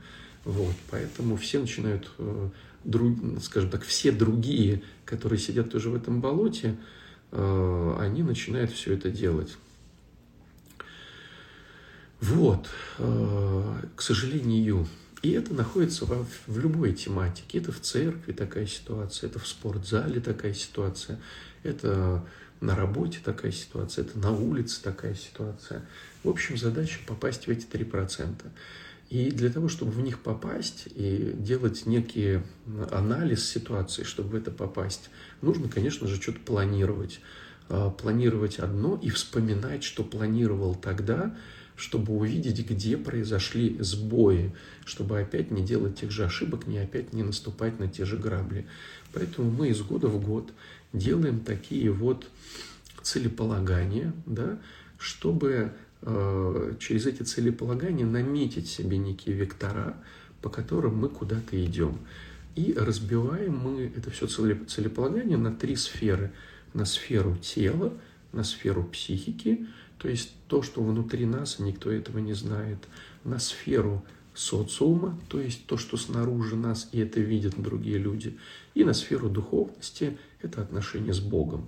Вот, 0.45 0.75
поэтому 0.91 1.37
все 1.37 1.59
начинают, 1.59 2.09
э, 2.19 2.49
скажем 3.43 3.71
так, 3.71 3.83
все 3.83 4.13
другие, 4.13 4.83
которые 5.05 5.39
сидят 5.39 5.71
тоже 5.71 5.91
в 5.91 5.97
этом 5.97 6.21
болоте, 6.21 6.77
э, 7.33 7.97
они 7.99 8.23
начинают 8.23 8.71
все 8.71 8.95
это 8.95 9.11
делать. 9.11 9.57
Вот, 12.21 12.69
э, 12.99 13.83
к 13.95 14.03
сожалению, 14.03 14.87
и 15.23 15.33
это 15.33 15.53
находится 15.55 16.07
в 16.07 16.59
любой 16.59 16.93
тематике. 16.93 17.59
Это 17.59 17.73
в 17.73 17.81
церкви 17.81 18.33
такая 18.33 18.67
ситуация, 18.67 19.29
это 19.29 19.41
в 19.41 19.47
спортзале 19.49 20.21
такая 20.21 20.55
ситуация, 20.55 21.19
это 21.65 22.25
на 22.61 22.75
работе 22.75 23.19
такая 23.25 23.53
ситуация, 23.53 24.05
это 24.05 24.19
на 24.19 24.33
улице 24.33 24.83
такая 24.83 25.15
ситуация. 25.15 25.83
В 26.25 26.29
общем, 26.29 26.57
задача 26.57 26.99
попасть 27.07 27.47
в 27.47 27.51
эти 27.51 27.67
3%. 27.67 28.35
И 29.09 29.31
для 29.31 29.51
того, 29.51 29.69
чтобы 29.69 29.93
в 29.93 30.01
них 30.01 30.21
попасть 30.21 30.89
и 30.95 31.33
делать 31.37 31.87
некий 31.87 32.41
анализ 32.91 33.49
ситуации, 33.49 34.03
чтобы 34.03 34.31
в 34.31 34.35
это 34.35 34.51
попасть, 34.51 35.11
нужно, 35.43 35.69
конечно 35.69 36.09
же, 36.09 36.21
что-то 36.21 36.41
планировать. 36.41 37.21
А, 37.69 37.91
планировать 37.91 38.59
одно 38.59 38.99
и 39.01 39.11
вспоминать, 39.11 39.85
что 39.85 40.03
планировал 40.03 40.75
тогда, 40.75 41.37
чтобы 41.77 42.15
увидеть, 42.15 42.69
где 42.69 42.97
произошли 42.97 43.77
сбои, 43.81 44.55
чтобы 44.85 45.21
опять 45.21 45.51
не 45.51 45.63
делать 45.63 46.01
тех 46.01 46.11
же 46.11 46.25
ошибок, 46.25 46.67
не 46.67 46.79
опять 46.79 47.13
не 47.13 47.23
наступать 47.23 47.79
на 47.79 47.89
те 47.89 48.05
же 48.05 48.17
грабли. 48.17 48.67
Поэтому 49.13 49.51
мы 49.51 49.69
из 49.69 49.83
года 49.83 50.09
в 50.09 50.25
год 50.25 50.53
делаем 50.97 51.41
такие 51.41 51.91
вот 51.91 52.27
целеполагания, 53.03 54.13
да, 54.27 54.59
чтобы 54.99 55.73
э, 56.03 56.75
через 56.81 57.07
эти 57.07 57.23
целеполагания 57.23 58.07
наметить 58.07 58.69
себе 58.69 58.99
некие 58.99 59.37
вектора, 59.37 59.97
по 60.43 60.49
которым 60.49 60.97
мы 60.97 61.09
куда-то 61.09 61.63
идем. 61.65 61.99
И 62.55 62.73
разбиваем 62.77 63.57
мы 63.57 63.93
это 63.97 64.11
все 64.11 64.27
целеполагание 64.27 65.37
на 65.37 65.55
три 65.55 65.77
сферы. 65.77 66.33
На 66.73 66.85
сферу 66.85 67.37
тела, 67.37 67.93
на 68.33 68.45
сферу 68.45 68.85
психики, 68.85 69.67
то 69.99 70.09
есть 70.09 70.33
то, 70.47 70.63
что 70.63 70.83
внутри 70.83 71.25
нас, 71.25 71.59
никто 71.59 71.91
этого 71.91 72.19
не 72.19 72.35
знает, 72.35 72.79
на 73.25 73.39
сферу 73.39 74.05
социума, 74.37 75.19
то 75.29 75.41
есть 75.41 75.67
то, 75.67 75.77
что 75.77 75.97
снаружи 75.97 76.57
нас, 76.57 76.89
и 76.93 77.01
это 77.01 77.21
видят 77.21 77.55
другие 77.61 77.99
люди, 77.99 78.39
и 78.75 78.85
на 78.85 78.93
сферу 78.93 79.29
духовности, 79.29 80.19
это 80.43 80.63
отношение 80.63 81.15
с 81.15 81.21
Богом. 81.21 81.67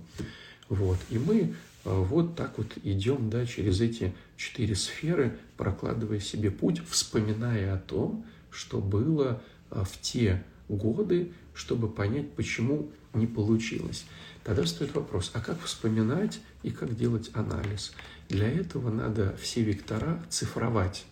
Вот. 0.69 0.97
И 1.09 1.17
мы 1.17 1.39
э, 1.41 1.49
вот 1.83 2.35
так 2.35 2.57
вот 2.57 2.67
идем 2.83 3.29
да, 3.29 3.45
через 3.45 3.81
эти 3.81 4.13
четыре 4.37 4.75
сферы, 4.75 5.37
прокладывая 5.57 6.19
себе 6.19 6.51
путь, 6.51 6.81
вспоминая 6.87 7.73
о 7.73 7.79
том, 7.79 8.25
что 8.51 8.79
было 8.79 9.41
э, 9.71 9.83
в 9.83 9.99
те 10.01 10.43
годы, 10.69 11.31
чтобы 11.53 11.89
понять, 11.89 12.31
почему 12.33 12.91
не 13.13 13.25
получилось. 13.25 14.05
Тогда 14.43 14.65
стоит 14.65 14.95
вопрос, 14.95 15.31
а 15.33 15.41
как 15.41 15.61
вспоминать 15.63 16.39
и 16.63 16.71
как 16.71 16.95
делать 16.95 17.31
анализ? 17.33 17.91
Для 18.29 18.47
этого 18.47 18.91
надо 18.91 19.35
все 19.41 19.63
вектора 19.63 20.23
цифровать. 20.29 21.05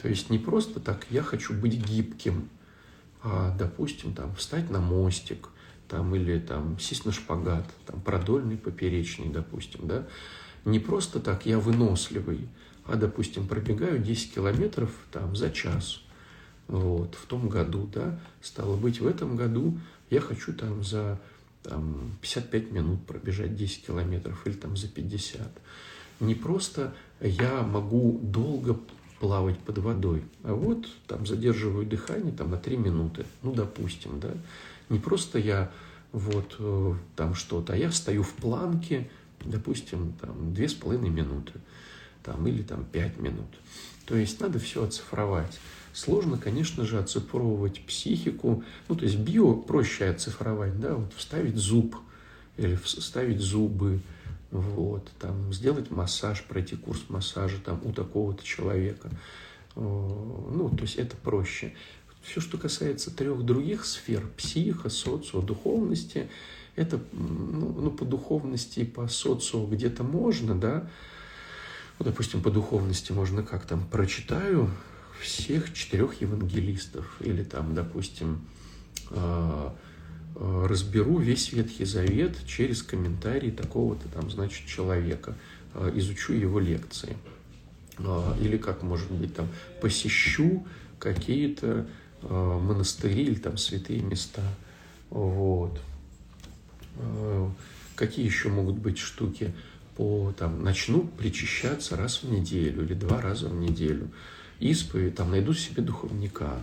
То 0.00 0.08
есть 0.08 0.30
не 0.30 0.38
просто 0.38 0.80
так 0.80 1.06
«я 1.10 1.22
хочу 1.22 1.52
быть 1.52 1.74
гибким», 1.74 2.48
а, 3.22 3.54
допустим, 3.58 4.14
там, 4.14 4.34
встать 4.34 4.70
на 4.70 4.80
мостик– 4.80 5.48
там, 5.90 6.14
или 6.14 6.38
там, 6.38 6.78
сесть 6.78 7.04
на 7.04 7.12
шпагат, 7.12 7.66
там, 7.84 8.00
продольный, 8.00 8.56
поперечный, 8.56 9.28
допустим, 9.28 9.88
да, 9.88 10.06
не 10.64 10.78
просто 10.78 11.18
так 11.18 11.46
я 11.46 11.58
выносливый, 11.58 12.48
а, 12.86 12.94
допустим, 12.94 13.48
пробегаю 13.48 13.98
10 13.98 14.34
километров 14.34 14.90
там, 15.10 15.34
за 15.34 15.50
час, 15.50 16.00
вот, 16.68 17.16
в 17.16 17.26
том 17.26 17.48
году, 17.48 17.90
да, 17.92 18.20
стало 18.40 18.76
быть, 18.76 19.00
в 19.00 19.06
этом 19.06 19.36
году 19.36 19.78
я 20.10 20.20
хочу 20.20 20.52
там 20.52 20.84
за 20.84 21.20
там, 21.64 22.16
55 22.22 22.70
минут 22.70 23.04
пробежать 23.04 23.56
10 23.56 23.86
километров 23.86 24.46
или 24.46 24.54
там 24.54 24.76
за 24.76 24.86
50. 24.86 25.42
Не 26.20 26.34
просто 26.34 26.94
я 27.20 27.62
могу 27.62 28.20
долго 28.22 28.78
плавать 29.20 29.58
под 29.58 29.78
водой, 29.78 30.24
а 30.42 30.54
вот 30.54 30.88
там 31.06 31.26
задерживаю 31.26 31.86
дыхание 31.86 32.32
там 32.32 32.50
на 32.50 32.56
3 32.56 32.76
минуты, 32.78 33.26
ну, 33.42 33.52
допустим, 33.52 34.18
да, 34.18 34.30
не 34.88 34.98
просто 34.98 35.38
я 35.38 35.70
вот 36.10 36.56
э, 36.58 36.94
там 37.16 37.34
что-то, 37.34 37.74
а 37.74 37.76
я 37.76 37.90
встаю 37.90 38.22
в 38.22 38.32
планке, 38.32 39.10
допустим, 39.44 40.14
там 40.20 40.54
две 40.54 40.68
с 40.68 40.74
половиной 40.74 41.10
минуты, 41.10 41.52
там, 42.22 42.46
или 42.46 42.62
там 42.62 42.84
пять 42.84 43.18
минут. 43.18 43.46
То 44.06 44.16
есть 44.16 44.40
надо 44.40 44.58
все 44.58 44.84
оцифровать. 44.84 45.60
Сложно, 45.92 46.38
конечно 46.38 46.84
же, 46.84 46.98
оцифровывать 46.98 47.84
психику. 47.84 48.64
Ну, 48.88 48.96
то 48.96 49.04
есть 49.04 49.18
био 49.18 49.54
проще 49.54 50.06
оцифровать, 50.06 50.80
да, 50.80 50.94
вот 50.94 51.12
вставить 51.14 51.56
зуб 51.56 51.96
или 52.56 52.74
вставить 52.76 53.40
зубы, 53.40 54.00
вот, 54.50 55.10
там, 55.18 55.52
сделать 55.52 55.90
массаж, 55.90 56.42
пройти 56.44 56.76
курс 56.76 57.04
массажа 57.08 57.58
там 57.64 57.80
у 57.84 57.92
такого-то 57.92 58.44
человека. 58.44 59.10
Ну, 59.76 60.70
то 60.76 60.82
есть 60.82 60.96
это 60.96 61.16
проще. 61.16 61.74
Все, 62.22 62.40
что 62.40 62.58
касается 62.58 63.10
трех 63.10 63.42
других 63.44 63.84
сфер, 63.84 64.26
психа, 64.36 64.90
социо, 64.90 65.40
духовности, 65.40 66.28
это 66.76 67.00
ну, 67.12 67.74
ну, 67.78 67.90
по 67.90 68.04
духовности 68.04 68.80
и 68.80 68.84
по 68.84 69.08
социо 69.08 69.66
где-то 69.66 70.02
можно, 70.02 70.54
да, 70.54 70.88
ну, 71.98 72.04
допустим, 72.04 72.42
по 72.42 72.50
духовности 72.50 73.12
можно 73.12 73.42
как 73.42 73.66
там, 73.66 73.86
прочитаю 73.86 74.70
всех 75.20 75.72
четырех 75.74 76.20
евангелистов, 76.20 77.16
или 77.20 77.44
там, 77.44 77.74
допустим, 77.74 78.40
а, 79.10 79.74
разберу 80.36 81.18
весь 81.18 81.52
Ветхий 81.52 81.84
Завет 81.84 82.36
через 82.46 82.82
комментарии 82.82 83.50
такого-то 83.50 84.08
там, 84.08 84.30
значит, 84.30 84.66
человека, 84.66 85.34
а, 85.74 85.90
изучу 85.96 86.32
его 86.32 86.58
лекции. 86.58 87.16
Или 88.40 88.56
как, 88.56 88.82
может 88.82 89.10
быть, 89.10 89.34
там, 89.34 89.48
посещу 89.80 90.66
какие-то 90.98 91.86
Э, 92.22 92.58
монастыри 92.60 93.22
или 93.22 93.34
там 93.36 93.56
святые 93.56 94.02
места. 94.02 94.42
Вот. 95.08 95.80
Э, 96.96 97.48
какие 97.94 98.26
еще 98.26 98.48
могут 98.50 98.76
быть 98.76 98.98
штуки? 98.98 99.54
По, 99.96 100.32
там, 100.38 100.62
начну 100.62 101.02
причащаться 101.02 101.96
раз 101.96 102.22
в 102.22 102.30
неделю 102.30 102.84
или 102.84 102.94
два 102.94 103.20
раза 103.20 103.48
в 103.48 103.54
неделю. 103.54 104.10
Исповедь, 104.58 105.14
там, 105.14 105.30
найду 105.30 105.54
себе 105.54 105.82
духовника. 105.82 106.60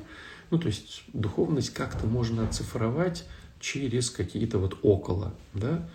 Ну, 0.51 0.59
то 0.59 0.67
есть 0.67 1.03
духовность 1.13 1.73
как-то 1.73 2.05
можно 2.05 2.47
оцифровать 2.47 3.25
через 3.59 4.09
какие-то 4.09 4.59
вот 4.59 4.77
около, 4.81 5.33
да. 5.53 5.87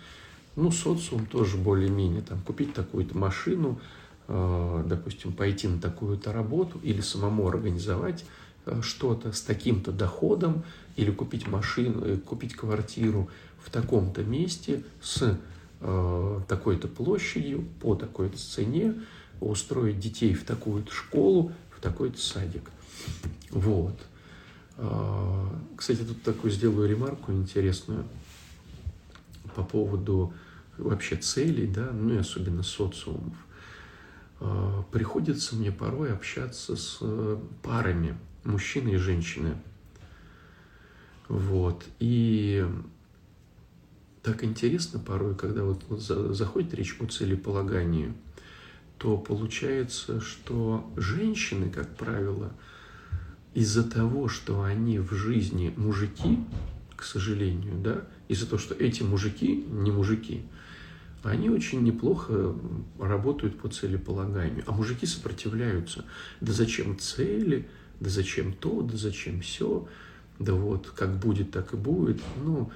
Ну, 0.55 0.71
социум 0.71 1.25
тоже 1.25 1.57
более-менее, 1.57 2.21
там, 2.21 2.39
купить 2.41 2.73
такую-то 2.73 3.17
машину, 3.17 3.79
э, 4.27 4.83
допустим, 4.85 5.33
пойти 5.33 5.67
на 5.67 5.79
такую-то 5.79 6.31
работу 6.31 6.79
или 6.83 7.01
самому 7.01 7.47
организовать 7.47 8.23
Э, 8.65 8.81
что-то 8.81 9.31
с 9.33 9.41
таким-то 9.41 9.91
доходом 9.91 10.63
или 10.95 11.11
купить 11.11 11.47
машину, 11.47 12.05
э, 12.05 12.17
купить 12.17 12.55
квартиру 12.55 13.29
в 13.63 13.69
таком-то 13.69 14.23
месте 14.23 14.83
с 15.01 15.37
э, 15.81 16.39
такой-то 16.47 16.87
площадью, 16.87 17.65
по 17.81 17.95
такой-то 17.95 18.37
цене, 18.37 18.95
устроить 19.41 19.99
детей 19.99 20.33
в 20.33 20.45
такую-то 20.45 20.93
школу, 20.93 21.51
в 21.75 21.81
такой-то 21.81 22.17
садик. 22.19 22.71
Вот. 23.51 23.99
Э, 24.77 25.47
кстати, 25.77 25.99
тут 25.99 26.21
такую 26.23 26.51
сделаю 26.51 26.89
ремарку 26.89 27.31
интересную 27.31 28.05
по 29.55 29.63
поводу 29.63 30.33
вообще 30.77 31.15
целей, 31.15 31.67
да, 31.67 31.91
ну 31.91 32.13
и 32.13 32.17
особенно 32.17 32.63
социумов. 32.63 33.35
Э, 34.39 34.83
приходится 34.91 35.55
мне 35.55 35.71
порой 35.71 36.11
общаться 36.13 36.75
с 36.75 36.99
парами, 37.61 38.17
мужчины 38.43 38.89
и 38.89 38.97
женщины. 38.97 39.55
Вот. 41.27 41.85
И 41.99 42.65
так 44.21 44.43
интересно 44.43 44.99
порой, 44.99 45.35
когда 45.35 45.63
вот 45.63 45.83
заходит 45.99 46.73
речь 46.73 46.95
о 46.99 47.05
целеполагании, 47.05 48.13
то 48.97 49.17
получается, 49.17 50.21
что 50.21 50.89
женщины, 50.95 51.69
как 51.69 51.95
правило, 51.97 52.53
из-за 53.53 53.83
того, 53.83 54.27
что 54.27 54.63
они 54.63 54.99
в 54.99 55.13
жизни 55.13 55.73
мужики, 55.77 56.39
к 56.95 57.03
сожалению, 57.03 57.75
да, 57.81 58.03
из-за 58.27 58.47
того, 58.47 58.59
что 58.59 58.73
эти 58.73 59.03
мужики 59.03 59.65
не 59.69 59.91
мужики, 59.91 60.43
они 61.23 61.49
очень 61.49 61.83
неплохо 61.83 62.55
работают 62.99 63.57
по 63.59 63.69
целеполаганию. 63.69 64.63
А 64.67 64.71
мужики 64.71 65.05
сопротивляются. 65.05 66.03
Да 66.41 66.51
зачем 66.51 66.99
цели? 66.99 67.67
да 68.03 68.09
зачем 68.09 68.53
то, 68.53 68.81
да 68.81 68.97
зачем 68.97 69.39
все, 69.41 69.87
да 70.37 70.53
вот 70.53 70.91
как 70.95 71.17
будет, 71.17 71.51
так 71.51 71.73
и 71.73 71.77
будет. 71.77 72.21
Ну, 72.43 72.71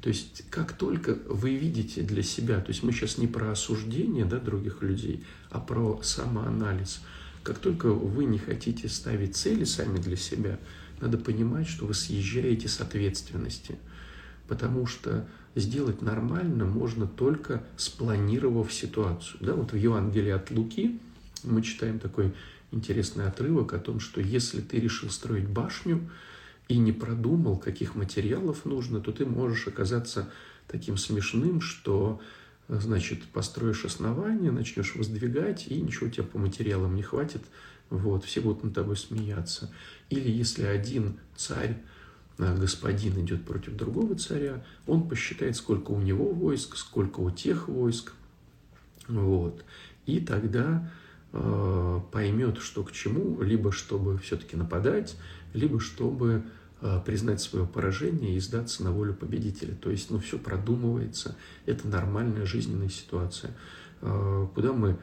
то 0.00 0.08
есть 0.08 0.44
как 0.50 0.72
только 0.72 1.18
вы 1.26 1.56
видите 1.56 2.02
для 2.02 2.22
себя, 2.22 2.60
то 2.60 2.68
есть 2.68 2.82
мы 2.82 2.92
сейчас 2.92 3.18
не 3.18 3.26
про 3.26 3.50
осуждение 3.50 4.24
да, 4.24 4.38
других 4.38 4.82
людей, 4.82 5.24
а 5.50 5.58
про 5.58 6.00
самоанализ. 6.02 7.00
Как 7.42 7.58
только 7.58 7.88
вы 7.88 8.24
не 8.24 8.38
хотите 8.38 8.88
ставить 8.88 9.36
цели 9.36 9.64
сами 9.64 9.98
для 9.98 10.16
себя, 10.16 10.58
надо 11.00 11.18
понимать, 11.18 11.68
что 11.68 11.86
вы 11.86 11.94
съезжаете 11.94 12.68
с 12.68 12.80
ответственности. 12.80 13.78
Потому 14.48 14.86
что 14.86 15.26
сделать 15.54 16.02
нормально 16.02 16.64
можно 16.64 17.06
только 17.06 17.62
спланировав 17.76 18.72
ситуацию. 18.72 19.38
Да, 19.40 19.54
вот 19.54 19.72
в 19.72 19.76
Евангелии 19.76 20.30
от 20.30 20.50
Луки 20.50 21.00
мы 21.44 21.62
читаем 21.62 21.98
такой 21.98 22.34
интересный 22.70 23.26
отрывок 23.26 23.72
о 23.72 23.78
том, 23.78 24.00
что 24.00 24.20
если 24.20 24.60
ты 24.60 24.78
решил 24.78 25.10
строить 25.10 25.48
башню 25.48 26.10
и 26.68 26.78
не 26.78 26.92
продумал, 26.92 27.56
каких 27.56 27.94
материалов 27.94 28.64
нужно, 28.64 29.00
то 29.00 29.12
ты 29.12 29.24
можешь 29.24 29.66
оказаться 29.66 30.30
таким 30.66 30.96
смешным, 30.96 31.60
что 31.60 32.20
значит, 32.68 33.24
построишь 33.24 33.84
основание, 33.84 34.50
начнешь 34.50 34.94
воздвигать, 34.94 35.66
и 35.68 35.80
ничего 35.80 36.06
у 36.06 36.10
тебя 36.10 36.24
по 36.24 36.38
материалам 36.38 36.94
не 36.94 37.02
хватит, 37.02 37.42
вот, 37.90 38.24
все 38.24 38.40
будут 38.40 38.64
над 38.64 38.74
тобой 38.74 38.96
смеяться. 38.96 39.70
Или 40.10 40.30
если 40.30 40.64
один 40.64 41.18
царь, 41.34 41.78
э, 42.36 42.56
господин 42.58 43.24
идет 43.24 43.44
против 43.44 43.74
другого 43.76 44.14
царя, 44.16 44.64
он 44.86 45.08
посчитает, 45.08 45.56
сколько 45.56 45.92
у 45.92 46.00
него 46.00 46.30
войск, 46.30 46.76
сколько 46.76 47.20
у 47.20 47.30
тех 47.30 47.68
войск, 47.68 48.12
вот, 49.08 49.64
и 50.04 50.20
тогда 50.20 50.90
э, 51.32 52.00
поймет, 52.12 52.58
что 52.58 52.84
к 52.84 52.92
чему, 52.92 53.40
либо 53.40 53.72
чтобы 53.72 54.18
все-таки 54.18 54.56
нападать, 54.56 55.16
либо 55.54 55.80
чтобы 55.80 56.44
признать 57.04 57.40
свое 57.40 57.66
поражение 57.66 58.36
и 58.36 58.40
сдаться 58.40 58.84
на 58.84 58.92
волю 58.92 59.14
победителя. 59.14 59.74
То 59.74 59.90
есть, 59.90 60.10
ну, 60.10 60.18
все 60.18 60.38
продумывается, 60.38 61.36
это 61.66 61.88
нормальная 61.88 62.46
жизненная 62.46 62.88
ситуация. 62.88 63.52
Э, 64.00 64.46
куда 64.54 64.72
мы 64.72 64.98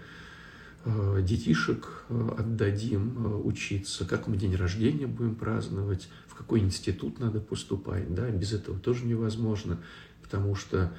Э, 0.85 1.19
детишек 1.23 2.05
отдадим 2.37 3.43
учиться, 3.43 4.05
как 4.05 4.27
мы 4.27 4.37
день 4.37 4.55
рождения 4.55 5.07
будем 5.07 5.33
праздновать, 5.33 6.09
в 6.27 6.35
какой 6.35 6.59
институт 6.59 7.17
надо 7.17 7.39
поступать, 7.39 8.13
да, 8.13 8.29
без 8.29 8.53
этого 8.53 8.77
тоже 8.79 9.05
невозможно, 9.05 9.79
потому 10.21 10.53
что 10.55 10.93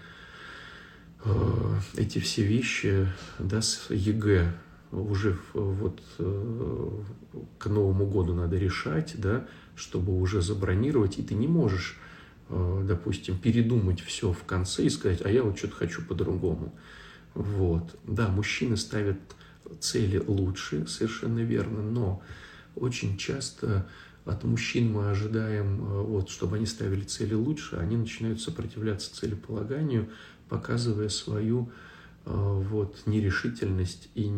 эти 1.96 2.18
все 2.20 2.44
вещи, 2.44 3.08
да, 3.38 3.60
с 3.60 3.90
ЕГЭ 3.90 4.52
уже 4.92 5.38
вот 5.52 6.00
э, 6.18 6.90
к 7.58 7.66
Новому 7.66 8.06
году 8.06 8.34
надо 8.34 8.56
решать, 8.56 9.14
да, 9.18 9.46
чтобы 9.74 10.18
уже 10.18 10.40
забронировать, 10.40 11.18
и 11.18 11.22
ты 11.22 11.34
не 11.34 11.48
можешь, 11.48 11.98
э, 12.48 12.84
допустим, 12.86 13.38
передумать 13.38 14.00
все 14.00 14.32
в 14.32 14.44
конце 14.44 14.84
и 14.84 14.90
сказать, 14.90 15.22
а 15.24 15.30
я 15.30 15.42
вот 15.42 15.58
что-то 15.58 15.76
хочу 15.76 16.02
по-другому. 16.02 16.74
Вот. 17.34 17.98
Да, 18.04 18.28
мужчины 18.28 18.76
ставят 18.76 19.18
цели 19.80 20.22
лучше, 20.24 20.86
совершенно 20.86 21.40
верно, 21.40 21.82
но 21.82 22.22
очень 22.74 23.16
часто 23.16 23.86
от 24.24 24.44
мужчин 24.44 24.92
мы 24.92 25.10
ожидаем, 25.10 25.80
э, 25.80 26.02
вот, 26.02 26.30
чтобы 26.30 26.56
они 26.56 26.66
ставили 26.66 27.02
цели 27.02 27.34
лучше, 27.34 27.76
они 27.76 27.96
начинают 27.96 28.40
сопротивляться 28.40 29.14
целеполаганию, 29.14 30.08
показывая 30.48 31.08
свою 31.08 31.70
вот, 32.26 33.06
нерешительность 33.06 34.08
и 34.14 34.30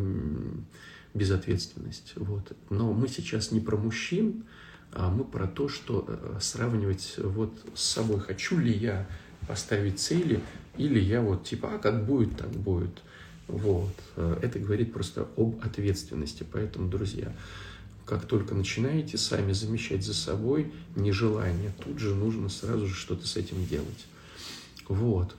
безответственность. 1.15 2.13
Вот. 2.17 2.53
Но 2.71 2.93
мы 2.93 3.09
сейчас 3.09 3.51
не 3.51 3.61
про 3.61 3.77
мужчин, 3.77 4.45
а 4.93 5.11
мы 5.11 5.25
про 5.25 5.47
то, 5.47 5.69
что 5.69 6.05
э, 6.07 6.39
сравнивать 6.41 7.15
вот 7.19 7.53
с 7.75 7.83
собой, 7.83 8.21
хочу 8.21 8.59
ли 8.59 8.73
я 8.73 9.07
поставить 9.47 10.01
цели, 10.01 10.41
или 10.77 10.99
я 10.99 11.21
вот 11.21 11.45
типа, 11.45 11.75
а 11.75 11.79
как 11.79 12.07
будет, 12.07 12.37
так 12.37 12.51
будет. 12.51 13.03
Вот. 13.49 13.95
Э, 14.17 14.39
это 14.43 14.59
говорит 14.59 14.93
просто 14.93 15.27
об 15.37 15.61
ответственности. 15.63 16.47
Поэтому, 16.51 16.89
друзья, 16.89 17.33
как 18.05 18.25
только 18.27 18.55
начинаете 18.55 19.19
сами 19.19 19.53
замечать 19.53 20.05
за 20.05 20.15
собой 20.15 20.73
нежелание, 20.97 21.73
тут 21.85 21.99
же 21.99 22.15
нужно 22.15 22.49
сразу 22.49 22.87
же 22.87 22.95
что-то 22.95 23.27
с 23.27 23.37
этим 23.37 23.67
делать. 23.67 24.07
Вот. 24.89 25.35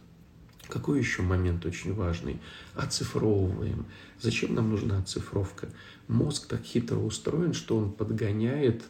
Какой 0.69 0.99
еще 0.99 1.23
момент 1.23 1.65
очень 1.65 1.93
важный? 1.93 2.39
Оцифровываем. 2.75 3.88
Зачем 4.21 4.53
нам 4.53 4.69
нужна 4.69 4.99
оцифровка? 4.99 5.69
Мозг 6.08 6.47
так 6.47 6.62
хитро 6.62 6.97
устроен, 6.97 7.53
что 7.53 7.75
он 7.75 7.91
подгоняет 7.91 8.84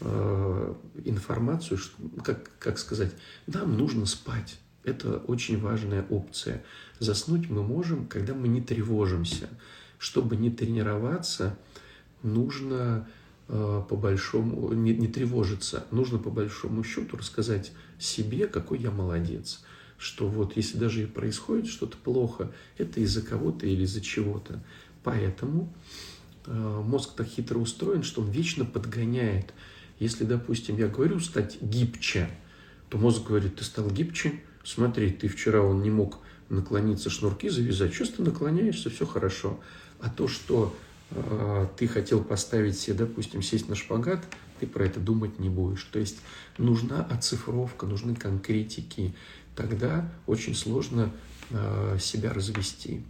э, 0.00 0.74
информацию, 1.04 1.76
что, 1.76 1.92
как, 2.24 2.50
как 2.58 2.78
сказать, 2.78 3.12
нам 3.46 3.76
нужно 3.76 4.06
спать. 4.06 4.58
Это 4.82 5.18
очень 5.18 5.60
важная 5.60 6.06
опция. 6.08 6.64
Заснуть 7.00 7.50
мы 7.50 7.62
можем, 7.62 8.06
когда 8.06 8.32
мы 8.32 8.48
не 8.48 8.62
тревожимся. 8.62 9.48
Чтобы 9.98 10.36
не 10.36 10.50
тренироваться, 10.50 11.58
нужно 12.22 13.08
э, 13.48 13.82
по 13.88 13.96
большому, 13.96 14.72
не, 14.72 14.94
не 14.94 15.08
тревожиться, 15.08 15.86
нужно 15.90 16.18
по 16.18 16.30
большому 16.30 16.82
счету 16.82 17.16
рассказать 17.16 17.72
себе, 17.98 18.46
какой 18.46 18.78
я 18.78 18.90
молодец. 18.90 19.62
Что 19.98 20.28
вот 20.28 20.56
если 20.56 20.78
даже 20.78 21.02
и 21.02 21.06
происходит 21.06 21.68
что-то 21.68 21.96
плохо, 21.96 22.52
это 22.78 23.00
из-за 23.00 23.22
кого-то 23.22 23.66
или 23.66 23.84
из-за 23.84 24.00
чего-то. 24.00 24.62
Поэтому 25.02 25.72
э, 26.46 26.82
мозг 26.84 27.14
так 27.16 27.26
хитро 27.26 27.58
устроен, 27.58 28.02
что 28.02 28.22
он 28.22 28.30
вечно 28.30 28.64
подгоняет. 28.64 29.54
Если, 29.98 30.24
допустим, 30.24 30.76
я 30.76 30.88
говорю 30.88 31.20
стать 31.20 31.62
гибче, 31.62 32.28
то 32.88 32.98
мозг 32.98 33.26
говорит, 33.26 33.56
ты 33.56 33.64
стал 33.64 33.90
гибче, 33.90 34.40
смотри, 34.62 35.10
ты 35.10 35.28
вчера 35.28 35.62
он 35.62 35.82
не 35.82 35.90
мог 35.90 36.18
наклониться, 36.48 37.10
шнурки 37.10 37.48
завязать, 37.48 37.94
сейчас 37.94 38.10
ты 38.10 38.22
наклоняешься, 38.22 38.90
все 38.90 39.06
хорошо. 39.06 39.58
А 40.00 40.10
то, 40.10 40.28
что 40.28 40.76
э, 41.10 41.66
ты 41.76 41.88
хотел 41.88 42.22
поставить 42.22 42.78
себе, 42.78 42.94
допустим, 42.94 43.42
сесть 43.42 43.68
на 43.68 43.74
шпагат, 43.74 44.24
ты 44.60 44.66
про 44.66 44.84
это 44.84 45.00
думать 45.00 45.38
не 45.38 45.48
будешь. 45.48 45.84
То 45.84 45.98
есть 45.98 46.18
нужна 46.58 47.04
оцифровка, 47.04 47.86
нужны 47.86 48.14
конкретики. 48.14 49.14
Тогда 49.56 50.08
очень 50.26 50.54
сложно 50.54 51.10
э, 51.50 51.98
себя 51.98 52.32
развести. 52.32 53.02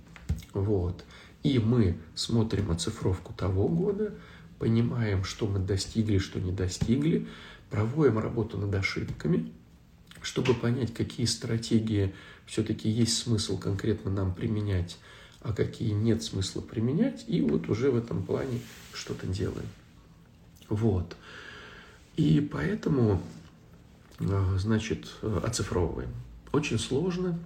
Вот. 0.55 1.05
И 1.43 1.59
мы 1.59 1.99
смотрим 2.15 2.71
оцифровку 2.71 3.33
того 3.35 3.69
года, 3.69 4.15
понимаем, 4.59 5.25
что 5.25 5.47
мы 5.47 5.59
достигли, 5.59 6.19
что 6.19 6.41
не 6.41 6.53
достигли, 6.53 7.29
проводим 7.71 8.19
работу 8.19 8.57
над 8.57 8.75
ошибками– 8.75 9.53
чтобы 10.27 10.55
понять, 10.55 10.93
какие 10.93 11.25
стратегии 11.25 12.13
все-таки 12.47 12.89
есть 12.89 13.17
смысл 13.17 13.59
конкретно 13.59 14.11
нам 14.11 14.35
применять, 14.35 14.99
а 15.41 15.53
какие 15.53 15.93
нет 15.93 16.21
смысла 16.23 16.61
применять, 16.61 17.25
и 17.29 17.41
вот 17.43 17.69
уже 17.69 17.93
в 17.93 17.97
этом 17.97 18.25
плане 18.25 18.61
что-то 18.93 19.29
делаем. 19.29 19.69
Вот. 20.69 21.17
И 22.17 22.41
поэтому, 22.41 23.23
э, 24.19 24.57
значит, 24.59 25.07
оцифровываем. 25.23 26.11
Очень 26.57 26.79
сложно, 26.79 27.39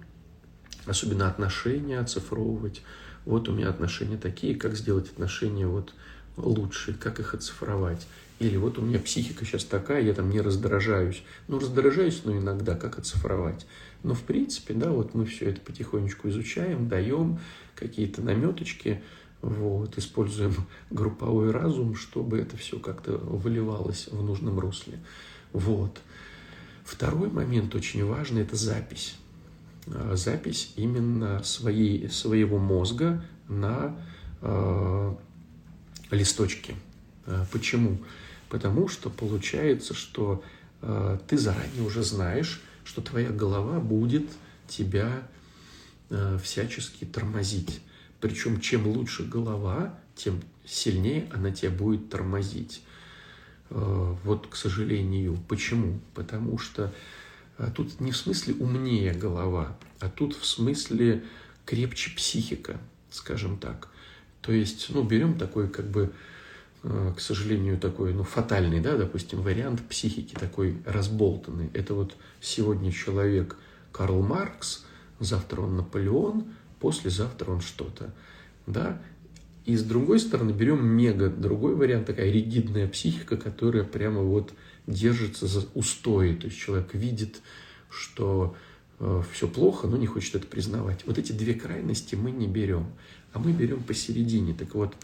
особенно 0.85 1.27
отношения 1.27 1.99
оцифровывать. 1.99 2.81
Вот 3.25 3.49
у 3.49 3.51
меня 3.51 3.67
отношения 3.67 4.15
такие, 4.15 4.55
как 4.55 4.77
сделать 4.77 5.09
отношения 5.09 5.67
вот 5.67 5.93
лучше, 6.37 6.93
как 6.93 7.19
их 7.19 7.33
оцифровать. 7.33 8.07
Или 8.39 8.55
вот 8.55 8.77
у 8.77 8.81
меня 8.81 8.99
психика 8.99 9.43
сейчас 9.43 9.65
такая, 9.65 10.01
я 10.01 10.13
там 10.13 10.29
не 10.29 10.39
раздражаюсь. 10.39 11.23
Ну, 11.49 11.59
раздражаюсь, 11.59 12.21
но 12.23 12.37
иногда, 12.37 12.75
как 12.75 12.99
оцифровать. 12.99 13.65
Но, 14.01 14.13
в 14.13 14.21
принципе, 14.21 14.75
да, 14.75 14.91
вот 14.91 15.13
мы 15.13 15.25
все 15.25 15.49
это 15.49 15.59
потихонечку 15.59 16.29
изучаем, 16.29 16.87
даем 16.87 17.37
какие-то 17.75 18.21
наметочки, 18.21 19.03
вот, 19.41 19.97
используем 19.97 20.55
групповой 20.89 21.51
разум, 21.51 21.97
чтобы 21.97 22.39
это 22.39 22.55
все 22.55 22.79
как-то 22.79 23.17
выливалось 23.17 24.07
в 24.09 24.23
нужном 24.23 24.57
русле. 24.57 24.99
Вот. 25.51 25.99
Второй 26.83 27.29
момент 27.29 27.75
очень 27.75 28.05
важный– 28.05 28.41
это 28.43 28.55
запись. 28.55 29.15
А, 29.87 30.15
запись 30.15 30.73
именно 30.75 31.43
своей, 31.43 32.09
своего 32.09 32.57
мозга 32.57 33.23
на 33.47 33.95
э, 34.41 35.15
листочке. 36.11 36.75
А, 37.25 37.45
почему? 37.51 37.97
Потому 38.49 38.87
что 38.87 39.09
получается, 39.09 39.93
что 39.93 40.43
э, 40.81 41.17
ты 41.27 41.37
заранее 41.37 41.83
уже 41.83 42.03
знаешь, 42.03 42.61
что 42.83 43.01
твоя 43.01 43.29
голова 43.29 43.79
будет 43.79 44.27
тебя 44.67 45.23
э, 46.09 46.37
всячески 46.41 47.05
тормозить. 47.05 47.81
Причем 48.19 48.59
чем 48.59 48.87
лучше 48.87 49.23
голова, 49.23 49.97
тем 50.15 50.41
сильнее 50.65 51.29
она 51.33 51.51
тебя 51.51 51.71
будет 51.71 52.09
тормозить. 52.09 52.83
Э, 53.71 54.15
вот, 54.23 54.47
к 54.47 54.55
сожалению. 54.55 55.37
Почему? 55.47 55.99
Потому 56.13 56.57
что 56.57 56.93
э, 57.57 57.71
тут 57.73 57.99
не 58.01 58.11
в 58.11 58.17
смысле 58.17 58.55
умнее 58.55 59.13
голова, 59.13 59.77
а 59.99 60.09
тут 60.09 60.35
в 60.35 60.45
смысле 60.45 61.23
крепче 61.65 62.11
психика, 62.15 62.77
скажем 63.09 63.57
так. 63.57 63.87
То 64.41 64.51
есть, 64.51 64.87
ну, 64.89 65.03
берем 65.03 65.37
такой 65.37 65.69
как 65.69 65.89
бы 65.89 66.11
к 66.83 67.19
сожалению, 67.19 67.77
такой, 67.77 68.11
ну, 68.11 68.23
фатальный, 68.23 68.79
да, 68.79 68.97
допустим, 68.97 69.43
вариант 69.43 69.87
психики 69.87 70.33
такой 70.33 70.81
разболтанный. 70.83 71.69
Это 71.73 71.93
вот 71.93 72.15
сегодня 72.39 72.91
человек 72.91 73.55
Карл 73.91 74.23
Маркс, 74.23 74.83
завтра 75.19 75.61
он 75.61 75.77
Наполеон, 75.77 76.45
послезавтра 76.79 77.51
он 77.51 77.61
что-то, 77.61 78.11
да. 78.65 78.99
И 79.65 79.75
с 79.75 79.83
другой 79.83 80.19
стороны 80.19 80.51
берем 80.51 80.85
мега, 80.85 81.29
другой 81.29 81.75
вариант, 81.75 82.07
такая 82.07 82.31
ригидная 82.31 82.87
психика, 82.87 83.37
которая 83.37 83.83
прямо 83.83 84.21
вот 84.21 84.53
держится 84.87 85.47
за 85.47 85.67
устои. 85.75 86.33
То 86.33 86.47
есть 86.47 86.57
человек 86.57 86.93
видит, 86.93 87.41
что 87.89 88.55
э, 88.99 89.21
все 89.31 89.47
плохо, 89.47 89.87
но 89.87 89.97
не 89.97 90.07
хочет 90.07 90.35
это 90.35 90.47
признавать. 90.47 91.05
Вот 91.05 91.19
эти 91.19 91.31
две 91.31 91.53
крайности 91.53 92.15
мы 92.15 92.31
не 92.31 92.47
берем, 92.47 92.87
а 93.33 93.39
мы 93.39 93.51
берем 93.51 93.83
посередине. 93.83 94.55
Так 94.55 94.73
вот, 94.73 94.95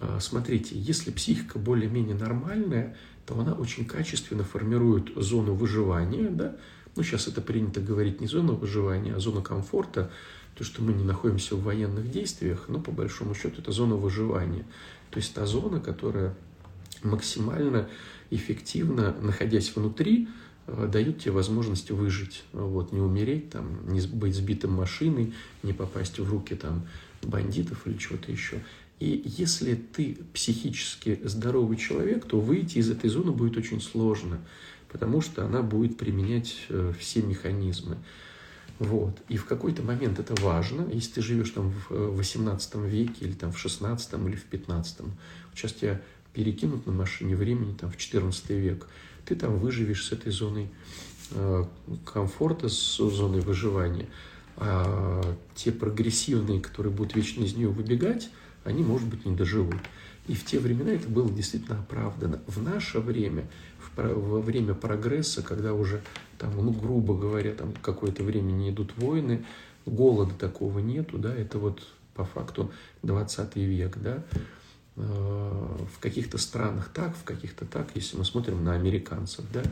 э, 0.00 0.18
смотрите, 0.20 0.78
если 0.78 1.10
психика 1.10 1.58
более-менее 1.58 2.16
нормальная, 2.16 2.96
то 3.26 3.38
она 3.38 3.52
очень 3.52 3.84
качественно 3.84 4.42
формирует 4.42 5.10
зону 5.16 5.54
выживания, 5.54 6.30
да, 6.30 6.56
ну, 6.96 7.02
сейчас 7.02 7.28
это 7.28 7.40
принято 7.40 7.80
говорить 7.80 8.20
не 8.20 8.26
зона 8.26 8.52
выживания, 8.52 9.14
а 9.14 9.20
зона 9.20 9.42
комфорта, 9.42 10.10
то, 10.54 10.64
что 10.64 10.82
мы 10.82 10.92
не 10.92 11.04
находимся 11.04 11.56
в 11.56 11.62
военных 11.62 12.10
действиях, 12.10 12.66
но 12.68 12.80
по 12.80 12.90
большому 12.90 13.34
счету 13.34 13.60
это 13.60 13.72
зона 13.72 13.96
выживания. 13.96 14.64
То 15.10 15.18
есть 15.18 15.34
та 15.34 15.46
зона, 15.46 15.80
которая 15.80 16.34
максимально 17.02 17.88
эффективно, 18.30 19.14
находясь 19.20 19.74
внутри, 19.74 20.28
э, 20.66 20.88
дает 20.90 21.20
тебе 21.20 21.32
возможность 21.32 21.90
выжить, 21.90 22.44
вот, 22.52 22.92
не 22.92 23.00
умереть, 23.00 23.50
там, 23.50 23.92
не 23.92 24.00
быть 24.00 24.34
сбитым 24.34 24.72
машиной, 24.72 25.34
не 25.62 25.72
попасть 25.72 26.18
в 26.18 26.28
руки 26.28 26.54
там, 26.54 26.86
бандитов 27.22 27.86
или 27.86 27.96
чего-то 27.96 28.30
еще. 28.30 28.60
И 29.00 29.22
если 29.24 29.74
ты 29.74 30.18
психически 30.34 31.20
здоровый 31.24 31.78
человек, 31.78 32.26
то 32.26 32.38
выйти 32.38 32.78
из 32.78 32.90
этой 32.90 33.08
зоны 33.08 33.32
будет 33.32 33.56
очень 33.56 33.80
сложно, 33.80 34.40
потому 34.90 35.22
что 35.22 35.44
она 35.44 35.62
будет 35.62 35.96
применять 35.96 36.66
э, 36.68 36.92
все 36.98 37.22
механизмы. 37.22 37.96
Вот. 38.80 39.20
И 39.28 39.36
в 39.36 39.44
какой-то 39.44 39.82
момент 39.82 40.18
это 40.18 40.34
важно, 40.40 40.88
если 40.90 41.12
ты 41.12 41.22
живешь 41.22 41.50
там 41.50 41.70
в 41.90 42.16
18 42.16 42.70
э, 42.74 42.88
веке 42.88 43.26
или 43.26 43.32
там 43.32 43.52
в 43.52 43.58
16 43.58 44.14
или 44.14 44.36
в 44.36 44.44
15. 44.44 44.98
Сейчас 45.54 45.74
тебя 45.74 46.00
перекинут 46.32 46.86
на 46.86 46.92
машине 46.92 47.36
времени 47.36 47.76
там 47.78 47.90
в 47.90 47.98
14 47.98 48.48
век. 48.50 48.88
Ты 49.26 49.36
там 49.36 49.58
выживешь 49.58 50.06
с 50.06 50.12
этой 50.12 50.32
зоной 50.32 50.70
э, 51.32 51.64
комфорта, 52.06 52.70
с 52.70 52.96
зоной 52.96 53.42
выживания. 53.42 54.08
А 54.56 55.20
те 55.54 55.72
прогрессивные, 55.72 56.60
которые 56.60 56.92
будут 56.92 57.14
вечно 57.14 57.44
из 57.44 57.54
нее 57.54 57.68
выбегать, 57.68 58.30
они, 58.64 58.82
может 58.82 59.08
быть, 59.08 59.26
не 59.26 59.36
доживут. 59.36 59.76
И 60.26 60.34
в 60.34 60.46
те 60.46 60.58
времена 60.58 60.92
это 60.92 61.06
было 61.06 61.30
действительно 61.30 61.80
оправдано. 61.80 62.40
В 62.46 62.62
наше 62.62 63.00
время, 63.00 63.46
во 64.02 64.40
время 64.40 64.74
прогресса, 64.74 65.42
когда 65.42 65.74
уже, 65.74 66.00
там, 66.38 66.52
ну, 66.56 66.72
грубо 66.72 67.16
говоря, 67.16 67.52
там 67.52 67.72
какое-то 67.82 68.22
время 68.22 68.52
не 68.52 68.70
идут 68.70 68.96
войны, 68.96 69.44
голода 69.86 70.34
такого 70.34 70.78
нету, 70.78 71.18
да, 71.18 71.34
это 71.34 71.58
вот 71.58 71.82
по 72.14 72.24
факту 72.24 72.70
20 73.02 73.56
век, 73.56 73.96
да, 73.98 74.22
э, 74.96 75.76
в 75.94 75.98
каких-то 76.00 76.38
странах 76.38 76.90
так, 76.92 77.16
в 77.16 77.24
каких-то 77.24 77.64
так, 77.64 77.88
если 77.94 78.16
мы 78.16 78.24
смотрим 78.24 78.64
на 78.64 78.74
американцев, 78.74 79.44
да, 79.52 79.62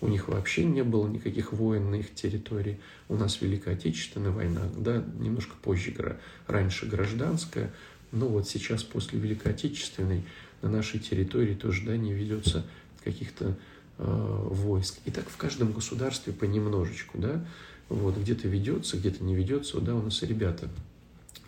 у 0.00 0.08
них 0.08 0.28
вообще 0.28 0.64
не 0.64 0.82
было 0.82 1.06
никаких 1.06 1.52
войн 1.52 1.90
на 1.90 1.94
их 1.96 2.12
территории. 2.14 2.80
У 3.08 3.14
нас 3.14 3.40
Великая 3.40 3.74
Отечественная 3.74 4.32
война, 4.32 4.62
да, 4.76 5.02
немножко 5.18 5.54
позже, 5.62 6.18
раньше 6.48 6.86
гражданская, 6.86 7.72
но 8.10 8.26
вот 8.26 8.48
сейчас 8.48 8.82
после 8.82 9.20
Великой 9.20 9.52
Отечественной 9.52 10.24
на 10.60 10.68
нашей 10.68 10.98
территории 10.98 11.54
тоже 11.54 11.84
да, 11.84 11.96
не 11.96 12.12
ведется 12.12 12.64
каких-то 13.04 13.50
э, 13.50 13.54
войск. 14.04 14.98
И 15.04 15.10
так 15.10 15.28
в 15.28 15.36
каждом 15.36 15.72
государстве 15.72 16.32
понемножечку, 16.32 17.18
да, 17.18 17.44
вот 17.88 18.16
где-то 18.16 18.48
ведется, 18.48 18.96
где-то 18.96 19.22
не 19.22 19.34
ведется. 19.34 19.80
Да, 19.80 19.94
у 19.94 20.02
нас 20.02 20.22
ребята 20.22 20.68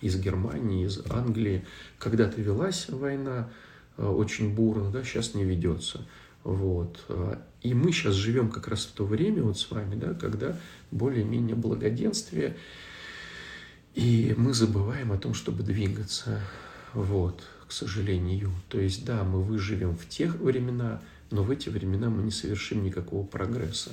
из 0.00 0.16
Германии, 0.16 0.86
из 0.86 1.00
Англии, 1.10 1.64
когда-то 1.98 2.40
велась 2.40 2.88
война 2.88 3.50
э, 3.96 4.06
очень 4.06 4.54
бурно, 4.54 4.90
да, 4.90 5.02
сейчас 5.02 5.34
не 5.34 5.44
ведется. 5.44 6.06
Вот. 6.44 7.02
И 7.62 7.72
мы 7.72 7.90
сейчас 7.90 8.14
живем 8.14 8.50
как 8.50 8.68
раз 8.68 8.84
в 8.84 8.92
то 8.92 9.06
время 9.06 9.42
вот 9.42 9.58
с 9.58 9.70
вами, 9.70 9.94
да, 9.94 10.12
когда 10.12 10.58
более-менее 10.90 11.56
благоденствие, 11.56 12.56
и 13.94 14.34
мы 14.36 14.52
забываем 14.52 15.12
о 15.12 15.16
том, 15.16 15.32
чтобы 15.32 15.62
двигаться. 15.62 16.40
Вот, 16.92 17.42
к 17.68 17.72
сожалению. 17.72 18.50
То 18.68 18.78
есть, 18.80 19.04
да, 19.04 19.24
мы 19.24 19.42
выживем 19.42 19.96
в 19.96 20.08
тех 20.08 20.36
времена, 20.36 21.00
но 21.30 21.42
в 21.42 21.50
эти 21.50 21.68
времена 21.68 22.10
мы 22.10 22.22
не 22.22 22.30
совершим 22.30 22.84
никакого 22.84 23.26
прогресса. 23.26 23.90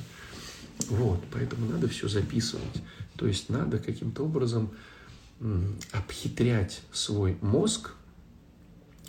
Вот, 0.90 1.24
поэтому 1.32 1.70
надо 1.70 1.88
все 1.88 2.08
записывать. 2.08 2.82
То 3.18 3.28
есть 3.28 3.50
надо 3.50 3.78
каким-то 3.78 4.24
образом 4.24 4.72
обхитрять 5.92 6.82
свой 6.92 7.38
мозг, 7.42 7.94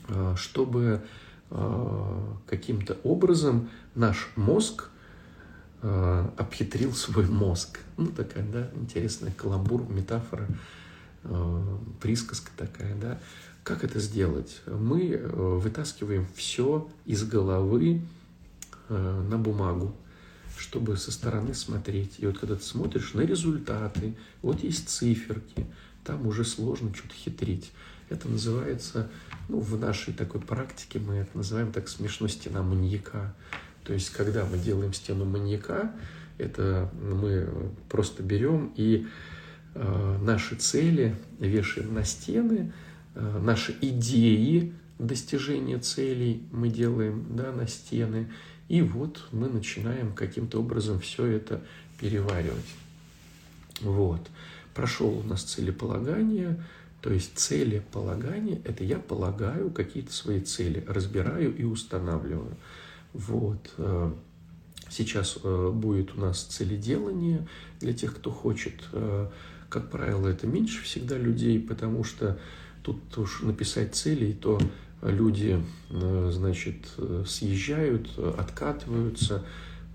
а, 0.09 0.35
чтобы 0.37 1.03
а, 1.51 2.37
каким-то 2.46 2.96
образом 3.05 3.68
наш 3.94 4.31
мозг 4.37 4.88
а, 5.83 6.33
обхитрил 6.38 6.94
свой 6.94 7.27
мозг. 7.27 7.79
Ну, 7.96 8.07
такая, 8.07 8.44
да, 8.44 8.70
интересная 8.75 9.33
каламбур, 9.33 9.88
метафора. 9.88 10.48
Присказка 12.01 12.51
такая, 12.57 12.96
да. 12.96 13.20
Как 13.64 13.85
это 13.85 14.01
сделать? 14.01 14.61
Мы 14.66 15.11
э, 15.11 15.27
вытаскиваем 15.27 16.27
все 16.35 16.88
из 17.05 17.25
головы 17.25 18.01
э, 18.88 19.27
на 19.29 19.38
бумагу, 19.38 19.94
чтобы 20.59 20.96
со 20.96 21.12
стороны 21.12 21.55
смотреть. 21.55 22.16
И 22.18 22.27
вот 22.27 22.38
когда 22.38 22.57
ты 22.57 22.62
смотришь 22.62 23.14
на 23.14 23.20
результаты, 23.20 24.14
вот 24.42 24.62
есть 24.62 24.88
циферки, 24.88 25.66
там 26.05 26.27
уже 26.27 26.44
сложно 26.44 26.92
что-то 26.94 27.14
хитрить. 27.14 27.70
Это 28.09 28.29
называется, 28.29 29.09
ну, 29.48 29.61
в 29.61 29.79
нашей 29.79 30.12
такой 30.12 30.40
практике 30.40 30.98
мы 30.98 31.14
это 31.14 31.37
называем 31.37 31.72
так 31.72 31.88
смешно 31.88 32.27
стена 32.29 32.62
маньяка. 32.62 33.35
То 33.85 33.92
есть, 33.92 34.11
когда 34.11 34.44
мы 34.44 34.59
делаем 34.59 34.92
стену 34.92 35.25
маньяка, 35.25 35.92
это 36.38 36.90
мы 37.01 37.48
просто 37.88 38.22
берем 38.22 38.72
и 38.77 39.07
Э, 39.75 40.18
наши 40.20 40.55
цели 40.57 41.16
вешаем 41.38 41.94
на 41.94 42.05
стены, 42.05 42.72
наши 43.14 43.77
идеи 43.81 44.72
достижения 44.98 45.79
целей 45.79 46.46
мы 46.53 46.68
делаем 46.68 47.27
да, 47.31 47.53
на 47.53 47.66
стены. 47.66 48.31
И 48.68 48.83
вот 48.83 49.27
мы 49.33 49.48
начинаем 49.48 50.14
каким-то 50.14 50.61
образом 50.61 51.01
все 51.01 51.27
это 51.27 51.62
переваривать. 52.01 52.64
Вот. 53.81 54.31
Прошел 54.75 55.18
у 55.18 55.22
нас 55.22 55.42
целеполагание, 55.42 56.62
то 57.03 57.12
есть 57.12 57.37
целеполагание– 57.37 58.62
это 58.64 58.85
я 58.85 58.98
полагаю 58.98 59.70
какие-то 59.70 60.12
свои 60.12 60.40
цели, 60.40 60.85
разбираю 60.88 61.55
и 61.55 61.64
устанавливаю. 61.64 62.57
Вот. 63.12 63.70
Э, 63.77 64.12
сейчас 64.88 65.37
будет 65.38 66.14
у 66.14 66.20
нас 66.20 66.42
целеделание 66.44 67.46
для 67.81 67.92
тех, 67.92 68.14
кто 68.14 68.31
хочет 68.31 68.75
как 69.72 69.88
правило, 69.88 70.29
это 70.29 70.46
меньше 70.46 70.83
всегда 70.83 71.16
людей, 71.16 71.59
потому 71.59 72.05
что 72.05 72.38
тут 72.83 73.18
уж 73.18 73.42
написать 73.42 73.95
цели, 73.95 74.33
то 74.33 74.61
люди, 75.03 75.62
э, 75.90 76.31
значит, 76.33 76.77
съезжают, 77.27 78.18
откатываются, 78.18 79.45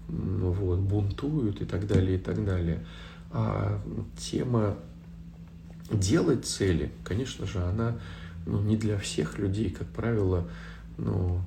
вот, 0.08 0.80
бунтуют 0.80 1.62
и 1.62 1.65
так 1.65 1.88
далее, 1.88 2.17
и 2.17 2.19
так 2.19 2.43
далее. 2.45 2.86
А 3.32 3.82
тема 4.17 4.76
делать 5.91 6.45
цели, 6.45 6.91
конечно 7.04 7.45
же, 7.45 7.60
она 7.60 7.97
ну, 8.45 8.62
не 8.62 8.78
для 8.78 8.97
всех 8.97 9.38
людей, 9.38 9.69
как 9.69 9.88
правило, 9.88 10.47
ну, 10.97 11.41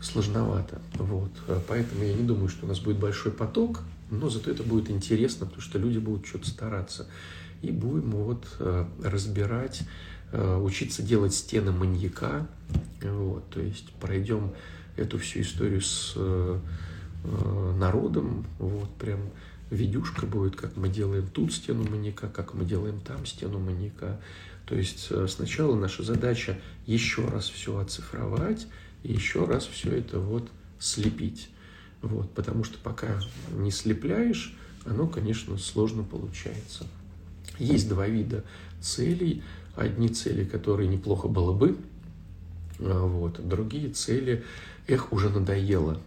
сложновато. 0.00 0.80
Вот. 0.94 1.30
Поэтому 1.68 2.04
я 2.04 2.14
не 2.14 2.24
думаю, 2.24 2.48
что 2.48 2.66
у 2.66 2.68
нас 2.68 2.80
будет 2.80 2.98
большой 2.98 3.32
поток, 3.32 3.80
но 4.10 4.28
зато 4.28 4.50
это 4.50 4.62
будет 4.62 4.90
интересно, 4.90 5.46
потому 5.46 5.62
что 5.62 5.78
люди 5.78 5.98
будут 5.98 6.26
что-то 6.26 6.48
стараться 6.48 7.06
и 7.62 7.70
будем 7.70 8.10
вот 8.10 8.46
э, 8.58 8.84
разбирать, 9.02 9.80
э, 9.80 9.84
учиться 10.32 11.02
делать 11.02 11.34
стены 11.34 11.72
маньяка. 11.72 12.46
Вот, 13.02 13.48
то 13.50 13.60
есть 13.60 13.92
пройдем 14.00 14.52
эту 14.96 15.18
всю 15.18 15.42
историю 15.42 15.80
с 15.80 16.14
э, 16.16 16.58
народом, 17.78 18.46
вот 18.58 18.90
прям 18.96 19.20
видюшка 19.70 20.26
будет, 20.26 20.56
как 20.56 20.76
мы 20.76 20.88
делаем 20.88 21.26
тут 21.26 21.52
стену 21.52 21.88
маньяка, 21.88 22.28
как 22.28 22.54
мы 22.54 22.64
делаем 22.64 23.00
там 23.00 23.26
стену 23.26 23.58
маньяка. 23.58 24.20
То 24.66 24.74
есть 24.74 25.10
сначала 25.28 25.74
наша 25.74 26.02
задача 26.02 26.58
еще 26.86 27.26
раз 27.28 27.48
все 27.48 27.78
оцифровать 27.78 28.66
и 29.02 29.12
еще 29.12 29.44
раз 29.44 29.66
все 29.66 29.90
это 29.92 30.18
вот 30.18 30.48
слепить. 30.78 31.48
Вот, 32.02 32.30
потому 32.32 32.64
что 32.64 32.78
пока 32.78 33.20
не 33.52 33.70
слепляешь, 33.70 34.54
оно, 34.84 35.06
конечно, 35.06 35.56
сложно 35.58 36.02
получается. 36.02 36.86
Есть 37.58 37.88
два 37.88 38.06
вида 38.06 38.44
целей. 38.80 39.42
Одни 39.76 40.08
цели, 40.08 40.44
которые 40.44 40.88
неплохо 40.88 41.28
было 41.28 41.52
бы 41.52 41.76
Вот. 42.78 43.46
Другие 43.46 43.90
цели, 43.90 44.44
эх, 44.86 45.12
уже 45.12 45.30
надоело. 45.30 46.00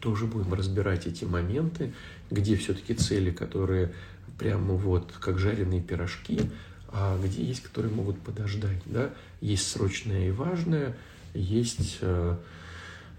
Тоже 0.00 0.26
будем 0.26 0.54
разбирать 0.54 1.06
эти 1.06 1.24
моменты, 1.24 1.92
где 2.30 2.56
все-таки 2.56 2.94
цели, 2.94 3.30
которые 3.30 3.92
прямо 4.38 4.74
вот 4.74 5.12
как 5.20 5.38
жареные 5.38 5.82
пирожки, 5.82 6.40
а 6.88 7.18
где 7.22 7.42
есть, 7.42 7.62
которые 7.62 7.92
могут 7.92 8.20
подождать. 8.20 8.80
Да? 8.86 9.10
Есть 9.40 9.68
срочное 9.68 10.28
и 10.28 10.30
важное, 10.30 10.96
есть 11.34 11.98
э, 12.00 12.36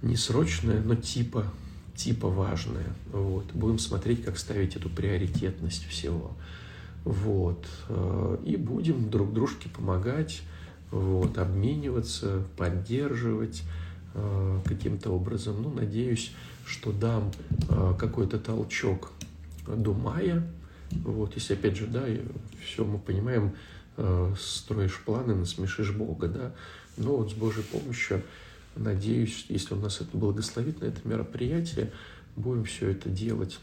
несрочное, 0.02 0.82
но 0.82 0.96
типа, 0.96 1.46
типа 1.96 2.30
важное. 2.30 2.88
Вот. 3.12 3.46
Будем 3.54 3.80
смотреть, 3.80 4.24
как 4.24 4.38
ставить 4.38 4.76
эту 4.76 4.90
приоритетность 4.90 5.88
всего. 5.88 6.36
Вот. 7.04 7.66
Э, 7.88 8.38
и 8.46 8.56
будем 8.56 9.10
друг 9.10 9.34
дружке 9.34 9.70
помогать, 9.70 10.42
вот, 10.92 11.38
обмениваться, 11.38 12.44
поддерживать 12.58 13.64
э, 14.14 14.60
каким-то 14.66 15.12
образом. 15.12 15.62
Ну, 15.62 15.70
надеюсь, 15.72 16.32
что 16.66 16.92
дам 16.92 17.32
э, 17.70 17.94
какой-то 17.98 18.40
толчок 18.40 19.12
до 19.68 19.94
мая. 19.94 20.44
Вот, 20.92 21.36
если 21.36 21.54
опять 21.54 21.78
же, 21.78 21.86
да, 21.86 22.04
все 22.66 22.84
мы 22.84 22.98
понимаем, 22.98 23.54
строишь 24.40 25.00
планы, 25.06 25.36
насмешишь 25.36 25.92
Бога, 25.92 26.28
да. 26.28 26.52
Но 26.98 27.18
вот 27.18 27.32
с 27.32 27.34
Божьей 27.36 27.64
помощью, 27.64 28.24
надеюсь, 28.76 29.46
если 29.50 29.76
Он 29.76 29.82
нас 29.82 30.02
это 30.02 30.18
благословит 30.18 30.82
на 30.82 30.86
это 30.86 31.08
мероприятие, 31.08 31.92
будем 32.36 32.64
все 32.64 32.90
это 32.90 33.10
делать. 33.10 33.60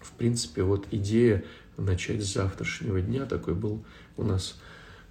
В 0.00 0.12
принципе, 0.12 0.62
вот 0.62 0.88
идея 0.90 1.44
начать 1.78 2.22
с 2.22 2.34
завтрашнего 2.34 3.00
дня. 3.00 3.24
Такой 3.24 3.54
был 3.54 3.82
у 4.16 4.24
нас 4.24 4.58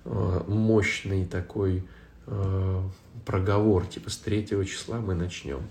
э, 0.06 0.44
мощный 0.48 1.26
такой 1.26 1.84
э, 2.28 2.84
проговор, 3.26 3.88
типа 3.88 4.10
с 4.10 4.18
третьего 4.18 4.66
числа 4.66 5.00
мы 5.00 5.16
начнем. 5.16 5.62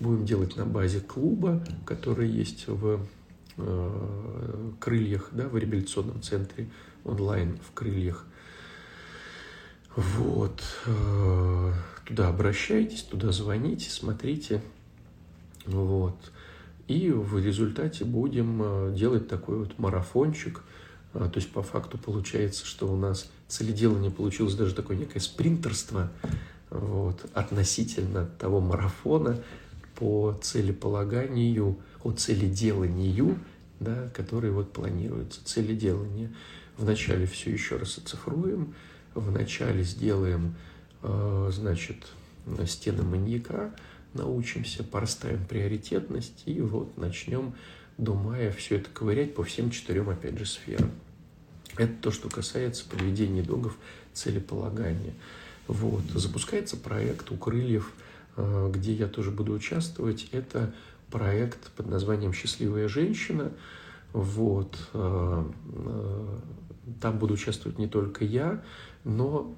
Будем 0.00 0.24
делать 0.24 0.56
на 0.56 0.64
базе 0.64 1.00
клуба, 1.00 1.64
который 1.84 2.28
есть 2.28 2.66
в 2.68 3.00
э, 3.56 4.70
крыльях, 4.80 5.28
да, 5.32 5.48
в 5.48 5.56
реабилитационном 5.56 6.22
центре 6.22 6.68
онлайн 7.04 7.58
в 7.58 7.74
крыльях. 7.74 8.24
Вот. 9.94 10.60
Туда 12.04 12.28
обращайтесь, 12.28 13.02
туда 13.02 13.30
звоните, 13.30 13.88
смотрите. 13.90 14.60
Вот. 15.66 16.16
И 16.86 17.10
в 17.10 17.38
результате 17.38 18.04
будем 18.04 18.60
э, 18.62 18.94
делать 18.94 19.28
такой 19.28 19.58
вот 19.58 19.78
марафончик. 19.78 20.62
А, 21.14 21.28
то 21.28 21.38
есть 21.38 21.50
по 21.50 21.62
факту 21.62 21.96
получается, 21.96 22.66
что 22.66 22.92
у 22.92 22.96
нас 22.96 23.30
целеделание 23.48 24.10
получилось 24.10 24.54
даже 24.54 24.74
такое 24.74 24.96
некое 24.96 25.20
спринтерство 25.20 26.10
вот, 26.70 27.24
относительно 27.32 28.26
того 28.38 28.60
марафона 28.60 29.38
по 29.96 30.38
целеполаганию, 30.42 31.78
о 32.02 32.12
целеделанию, 32.12 33.38
да, 33.80 34.10
который 34.14 34.50
вот 34.50 34.72
планируется. 34.72 35.42
Целеделание. 35.44 36.32
Вначале 36.76 37.26
все 37.26 37.50
еще 37.50 37.76
раз 37.76 37.96
оцифруем, 37.98 38.74
вначале 39.14 39.84
сделаем, 39.84 40.56
э, 41.02 41.50
значит, 41.52 42.04
стены 42.66 43.04
маньяка, 43.04 43.72
научимся, 44.14 44.84
порставим 44.84 45.44
приоритетность 45.44 46.42
и 46.46 46.60
вот 46.60 46.96
начнем 46.96 47.54
до 47.98 48.14
мая 48.14 48.50
все 48.50 48.76
это 48.76 48.90
ковырять 48.90 49.34
по 49.34 49.44
всем 49.44 49.70
четырем, 49.70 50.10
опять 50.10 50.38
же, 50.38 50.46
сферам. 50.46 50.90
Это 51.76 51.92
то, 52.00 52.10
что 52.10 52.28
касается 52.28 52.84
подведения 52.88 53.42
итогов 53.42 53.76
целеполагания. 54.12 55.14
Вот. 55.66 56.02
Запускается 56.14 56.76
проект 56.76 57.30
у 57.30 57.36
крыльев, 57.36 57.92
э, 58.36 58.70
где 58.72 58.92
я 58.92 59.08
тоже 59.08 59.30
буду 59.30 59.52
участвовать. 59.52 60.28
Это 60.32 60.72
проект 61.10 61.70
под 61.72 61.86
названием 61.86 62.32
«Счастливая 62.32 62.88
женщина». 62.88 63.52
Вот. 64.12 64.76
Э, 64.92 65.44
э, 65.72 66.38
там 67.00 67.18
буду 67.18 67.34
участвовать 67.34 67.78
не 67.78 67.88
только 67.88 68.24
я, 68.24 68.62
но, 69.04 69.54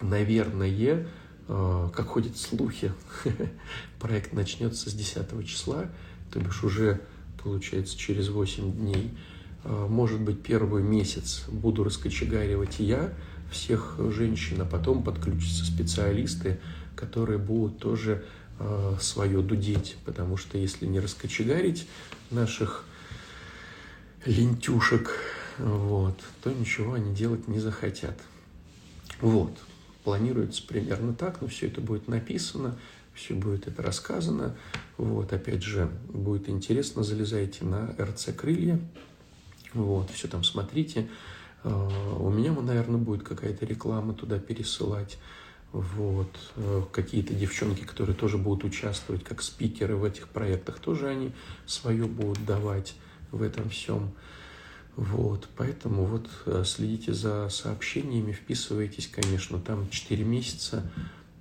наверное, 0.00 1.06
как 1.48 2.08
ходят 2.08 2.36
слухи, 2.36 2.92
проект 4.00 4.34
начнется 4.34 4.90
с 4.90 4.92
10 4.92 5.46
числа, 5.46 5.90
то 6.30 6.40
бишь 6.40 6.62
уже, 6.62 7.00
получается, 7.42 7.96
через 7.96 8.28
8 8.28 8.70
дней. 8.72 9.16
А, 9.64 9.88
может 9.88 10.20
быть, 10.20 10.42
первый 10.42 10.82
месяц 10.82 11.44
буду 11.48 11.84
раскочегаривать 11.84 12.80
я 12.80 13.14
всех 13.50 13.96
женщин, 14.10 14.60
а 14.60 14.66
потом 14.66 15.02
подключатся 15.02 15.64
специалисты, 15.64 16.60
которые 16.94 17.38
будут 17.38 17.78
тоже 17.78 18.26
а, 18.58 18.98
свое 19.00 19.40
дудеть, 19.40 19.96
потому 20.04 20.36
что 20.36 20.58
если 20.58 20.84
не 20.84 21.00
раскочегарить 21.00 21.88
наших 22.30 22.84
лентюшек, 24.26 25.10
вот, 25.56 26.20
то 26.42 26.52
ничего 26.52 26.92
они 26.92 27.14
делать 27.14 27.48
не 27.48 27.58
захотят. 27.58 28.20
Вот 29.22 29.56
планируется 30.08 30.66
примерно 30.66 31.12
так, 31.12 31.42
но 31.42 31.48
все 31.48 31.66
это 31.66 31.82
будет 31.82 32.08
написано, 32.08 32.78
все 33.12 33.34
будет 33.34 33.68
это 33.68 33.82
рассказано. 33.82 34.56
Вот, 34.96 35.34
опять 35.34 35.62
же, 35.62 35.90
будет 36.08 36.48
интересно, 36.48 37.02
залезайте 37.02 37.66
на 37.66 37.94
РЦ 38.00 38.30
«Крылья», 38.34 38.80
вот, 39.74 40.08
все 40.08 40.26
там 40.26 40.44
смотрите. 40.44 41.08
А, 41.62 42.16
у 42.20 42.30
меня, 42.30 42.52
наверное, 42.52 42.98
будет 42.98 43.22
какая-то 43.22 43.66
реклама 43.66 44.14
туда 44.14 44.38
пересылать. 44.38 45.18
Вот. 45.72 46.34
Э, 46.56 46.84
какие-то 46.90 47.34
девчонки, 47.34 47.84
которые 47.84 48.16
тоже 48.16 48.38
будут 48.38 48.64
участвовать 48.64 49.24
как 49.24 49.42
спикеры 49.42 49.96
в 49.96 50.04
этих 50.04 50.28
проектах, 50.28 50.78
тоже 50.78 51.08
они 51.08 51.32
свое 51.66 52.06
будут 52.06 52.42
давать 52.46 52.94
в 53.30 53.42
этом 53.42 53.68
всем. 53.68 54.12
Вот, 54.98 55.48
поэтому 55.56 56.06
вот 56.06 56.28
э, 56.46 56.64
следите 56.66 57.14
за 57.14 57.48
сообщениями, 57.50 58.32
вписывайтесь, 58.32 59.06
конечно, 59.06 59.60
там 59.60 59.88
4 59.90 60.24
месяца, 60.24 60.90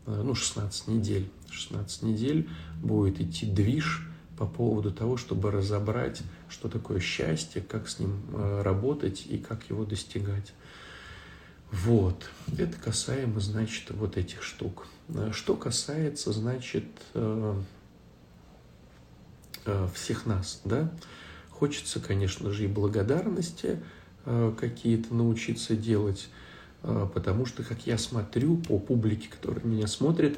э, 0.06 0.22
ну, 0.24 0.36
16 0.36 0.88
недель. 0.88 1.28
16 1.50 2.04
недель 2.04 2.48
будет 2.84 3.20
идти 3.20 3.48
движ 3.48 4.08
по 4.38 4.46
поводу 4.46 4.92
того, 4.92 5.18
чтобы 5.18 5.50
разобрать, 5.50 6.22
что 6.50 6.70
такое 6.70 7.00
счастье, 7.00 7.64
как 7.64 7.90
с 7.90 7.98
ним 7.98 8.22
э, 8.32 8.62
работать 8.62 9.26
и 9.28 9.40
как 9.40 9.68
его 9.72 9.86
достигать. 9.86 10.54
Вот, 11.72 12.30
это 12.60 12.78
касаемо, 12.78 13.40
значит, 13.40 13.90
вот 13.90 14.18
этих 14.18 14.44
штук. 14.44 14.86
Что 15.32 15.56
касается, 15.56 16.32
значит, 16.32 16.86
всех 19.94 20.26
нас, 20.28 20.62
да, 20.64 20.92
Хочется, 21.60 22.00
конечно 22.00 22.52
же, 22.52 22.66
и 22.66 22.68
благодарности 22.68 23.80
э, 24.26 24.54
какие-то 24.60 25.16
научиться 25.16 25.76
делать, 25.76 26.30
э, 26.84 27.08
потому 27.12 27.48
что, 27.48 27.64
как 27.64 27.88
я 27.88 27.98
смотрю 27.98 28.58
по 28.58 28.78
публике, 28.78 29.28
которая 29.28 29.66
меня 29.66 29.88
смотрит, 29.88 30.38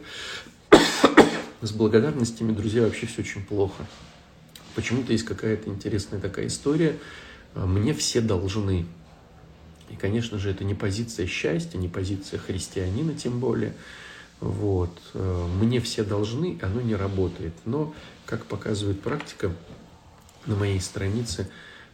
с 1.62 1.72
благодарностями, 1.74 2.54
друзья, 2.54 2.84
вообще 2.84 3.06
все 3.06 3.22
очень 3.22 3.44
плохо. 3.44 3.86
Почему-то 4.76 5.12
есть 5.12 5.26
какая-то 5.26 5.70
интересная 5.70 6.22
такая 6.22 6.48
история. 6.48 6.98
Э, 7.54 7.66
мне 7.66 7.94
все 7.94 8.22
должны. 8.22 8.86
И, 9.90 9.98
конечно 9.98 10.40
же, 10.40 10.52
это 10.52 10.64
не 10.64 10.74
позиция 10.74 11.28
счастья, 11.28 11.78
не 11.78 11.90
позиция 11.90 12.40
христианина, 12.40 13.14
тем 13.14 13.42
более. 13.42 13.74
Вот. 14.40 14.98
Мне 15.14 15.82
все 15.82 16.06
должны, 16.06 16.58
оно 16.62 16.80
не 16.80 16.96
работает. 16.96 17.54
Но, 17.66 17.94
как 18.26 18.46
показывает 18.46 19.02
практика, 19.02 19.52
на 20.45 20.56
моей 20.56 20.80
странице 20.80 21.49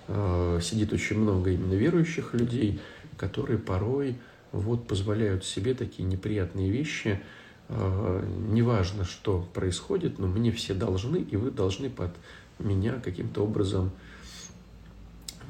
э, 0.08 0.60
сидит 0.62 0.94
очень 0.94 1.18
много 1.18 1.52
именно 1.52 1.74
верующих 1.74 2.34
людей, 2.34 2.80
которые 3.18 3.60
порой 3.60 4.18
вот 4.52 4.88
позволяют 4.88 5.46
себе 5.46 5.74
такие 5.74 6.08
неприятные 6.08 6.70
вещи. 6.70 7.22
Э, 7.70 8.26
неважно, 8.50 9.04
что 9.04 9.48
происходит, 9.54 10.20
но 10.20 10.28
мне 10.28 10.52
все 10.52 10.74
должны, 10.74 11.18
и 11.18 11.36
вы 11.36 11.52
должны 11.52 11.90
под 11.90 12.12
меня 12.60 12.94
каким-то 12.94 13.44
образом 13.44 13.92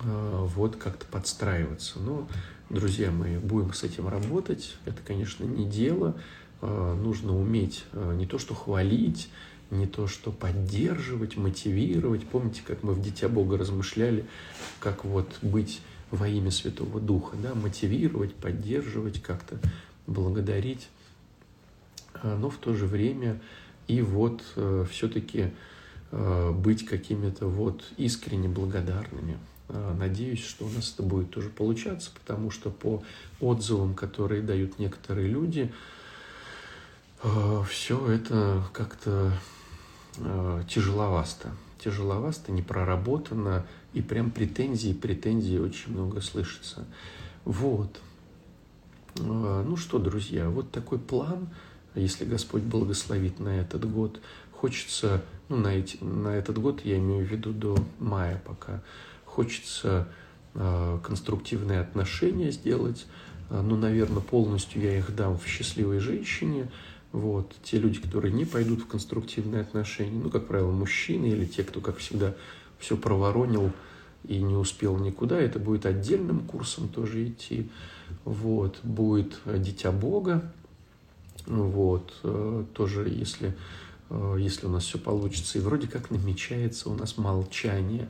э, 0.04 0.48
вот 0.56 0.76
как-то 0.78 1.06
подстраиваться. 1.06 2.00
Но, 2.00 2.28
друзья 2.70 3.12
мои, 3.12 3.38
будем 3.38 3.74
с 3.74 3.84
этим 3.84 4.08
работать. 4.08 4.78
Это, 4.86 4.98
конечно, 5.06 5.44
не 5.44 5.66
дело. 5.66 6.16
Э, 6.62 6.98
нужно 7.00 7.38
уметь 7.38 7.86
э, 7.92 8.16
не 8.16 8.26
то 8.26 8.40
что 8.40 8.56
хвалить, 8.56 9.30
не 9.76 9.88
то 9.88 10.08
что 10.08 10.32
поддерживать, 10.32 11.38
мотивировать. 11.38 12.28
Помните, 12.28 12.62
как 12.66 12.84
мы 12.84 12.94
в 12.94 13.02
Дитя 13.02 13.30
Бога 13.30 13.58
размышляли, 13.58 14.26
как 14.80 15.06
вот 15.06 15.30
быть 15.42 15.82
во 16.12 16.28
имя 16.28 16.52
Святого 16.52 17.00
Духа, 17.00 17.36
да, 17.42 17.54
мотивировать, 17.54 18.34
поддерживать, 18.36 19.22
как-то 19.22 19.60
благодарить, 20.08 20.88
а, 22.14 22.38
но 22.38 22.50
в 22.50 22.58
то 22.58 22.74
же 22.74 22.86
время 22.86 23.40
и 23.88 24.02
вот 24.02 24.44
э, 24.56 24.86
все-таки 24.90 25.52
э, 26.12 26.52
быть 26.52 26.86
какими-то 26.86 27.48
вот 27.48 27.84
искренне 27.98 28.50
благодарными. 28.50 29.38
А, 29.70 29.96
надеюсь, 29.96 30.44
что 30.44 30.66
у 30.66 30.70
нас 30.70 30.94
это 30.94 31.04
будет 31.04 31.32
тоже 31.32 31.50
получаться, 31.50 32.12
потому 32.14 32.52
что 32.52 32.70
по 32.70 33.04
отзывам, 33.40 33.94
которые 33.94 34.42
дают 34.42 34.80
некоторые 34.80 35.28
люди, 35.28 35.72
э, 37.24 37.64
все 37.70 38.12
это 38.12 38.64
как-то 38.74 39.34
э, 40.18 40.64
тяжеловасто. 40.68 41.52
Тяжеловасто, 41.84 42.52
не 42.52 42.62
проработано, 42.62 43.66
и 43.94 44.02
прям 44.02 44.32
претензии, 44.32 44.94
претензий 44.94 45.60
очень 45.60 45.94
много 45.94 46.22
слышится. 46.22 46.86
Вот. 47.44 48.00
Ну 49.18 49.78
что, 49.78 50.00
друзья, 50.00 50.50
вот 50.50 50.72
такой 50.72 51.00
план, 51.00 51.48
если 51.96 52.26
Господь 52.26 52.64
благословит 52.64 53.40
на 53.40 53.50
этот 53.50 53.90
год. 53.90 54.20
Хочется, 54.52 55.24
ну, 55.50 55.58
на, 55.58 55.70
эти, 55.70 56.04
на 56.04 56.30
этот 56.30 56.58
год 56.58 56.82
я 56.84 56.98
имею 56.98 57.26
в 57.26 57.30
виду 57.30 57.52
до 57.52 57.78
мая 58.00 58.42
пока, 58.46 58.82
хочется 59.26 60.08
э, 60.54 61.00
конструктивные 61.04 61.82
отношения 61.82 62.52
сделать, 62.52 63.06
э, 63.50 63.62
ну, 63.62 63.76
наверное, 63.76 64.22
полностью 64.22 64.82
я 64.82 64.98
их 64.98 65.14
дам 65.16 65.38
в 65.38 65.46
счастливой 65.46 66.00
женщине, 66.00 66.70
вот, 67.16 67.54
те 67.64 67.78
люди, 67.78 68.00
которые 68.00 68.34
не 68.34 68.46
пойдут 68.46 68.82
в 68.82 68.88
конструктивные 68.88 69.62
отношения, 69.62 70.20
ну, 70.22 70.30
как 70.30 70.48
правило, 70.48 70.72
мужчины 70.72 71.28
или 71.28 71.46
те, 71.46 71.64
кто, 71.64 71.82
как 71.82 71.98
всегда, 71.98 72.36
все 72.80 72.98
проворонил 72.98 73.72
и 74.24 74.42
не 74.42 74.56
успел 74.56 74.98
никуда, 74.98 75.40
это 75.40 75.60
будет 75.60 75.86
отдельным 75.86 76.40
курсом 76.40 76.90
тоже 76.90 77.28
идти, 77.28 77.70
вот, 78.24 78.80
будет 78.84 79.40
Дитя 79.46 79.92
Бога, 79.92 80.52
вот, 81.46 82.14
э, 82.24 82.66
тоже, 82.74 83.08
если 83.10 83.56
Э, 84.10 84.36
если 84.40 84.68
у 84.68 84.70
нас 84.70 84.86
все 84.86 84.98
получится. 84.98 85.58
И 85.58 85.62
вроде 85.62 85.88
как 85.88 86.12
намечается 86.12 86.90
у 86.90 86.96
нас 86.96 87.18
молчание. 87.18 88.10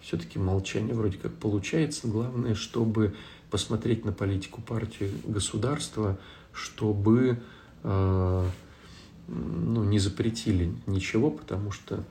Все-таки 0.00 0.38
молчание 0.38 0.94
вроде 0.94 1.18
как 1.18 1.32
получается. 1.34 2.08
Главное, 2.08 2.54
чтобы 2.54 3.14
посмотреть 3.50 4.04
на 4.04 4.12
политику 4.12 4.60
партии 4.60 5.10
государства, 5.24 6.18
чтобы 6.52 7.30
э, 7.30 7.36
ну, 7.84 9.84
не 9.84 9.98
запретили 9.98 10.74
ничего, 10.86 11.30
потому 11.30 11.70
что, 11.70 12.04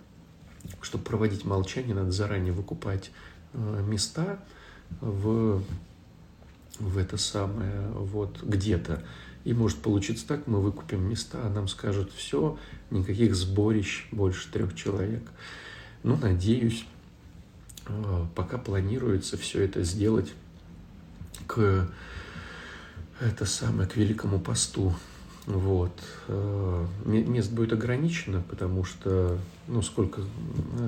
чтобы 0.82 1.04
проводить 1.04 1.46
молчание, 1.46 1.96
надо 1.96 2.12
заранее 2.12 2.54
выкупать 2.54 3.12
э, 3.54 3.84
места 3.88 4.40
в, 5.02 5.64
в 6.80 6.98
это 6.98 7.18
самое, 7.18 7.90
вот 7.92 8.42
где-то. 8.44 9.04
И 9.44 9.54
может 9.54 9.80
получиться 9.80 10.26
так, 10.26 10.48
мы 10.48 10.62
выкупим 10.62 11.08
места, 11.08 11.40
а 11.44 11.50
нам 11.50 11.68
скажут, 11.68 12.14
все, 12.14 12.58
никаких 12.92 13.36
сборищ 13.36 14.08
больше 14.12 14.50
трех 14.52 14.76
человек. 14.76 15.24
Ну, 16.04 16.18
надеюсь, 16.18 16.86
э, 17.88 18.26
пока 18.36 18.58
планируется 18.58 19.38
все 19.38 19.64
это 19.64 19.84
сделать 19.84 20.34
к 21.48 21.90
это 23.20 23.46
самое, 23.46 23.88
к 23.88 23.96
Великому 23.96 24.40
посту. 24.40 24.94
Вот. 25.46 25.92
Э, 26.28 26.86
мест 27.06 27.52
будет 27.52 27.74
ограничено, 27.74 28.42
потому 28.50 28.86
что, 28.86 29.38
ну, 29.68 29.82
сколько 29.82 30.22
э, 30.22 30.26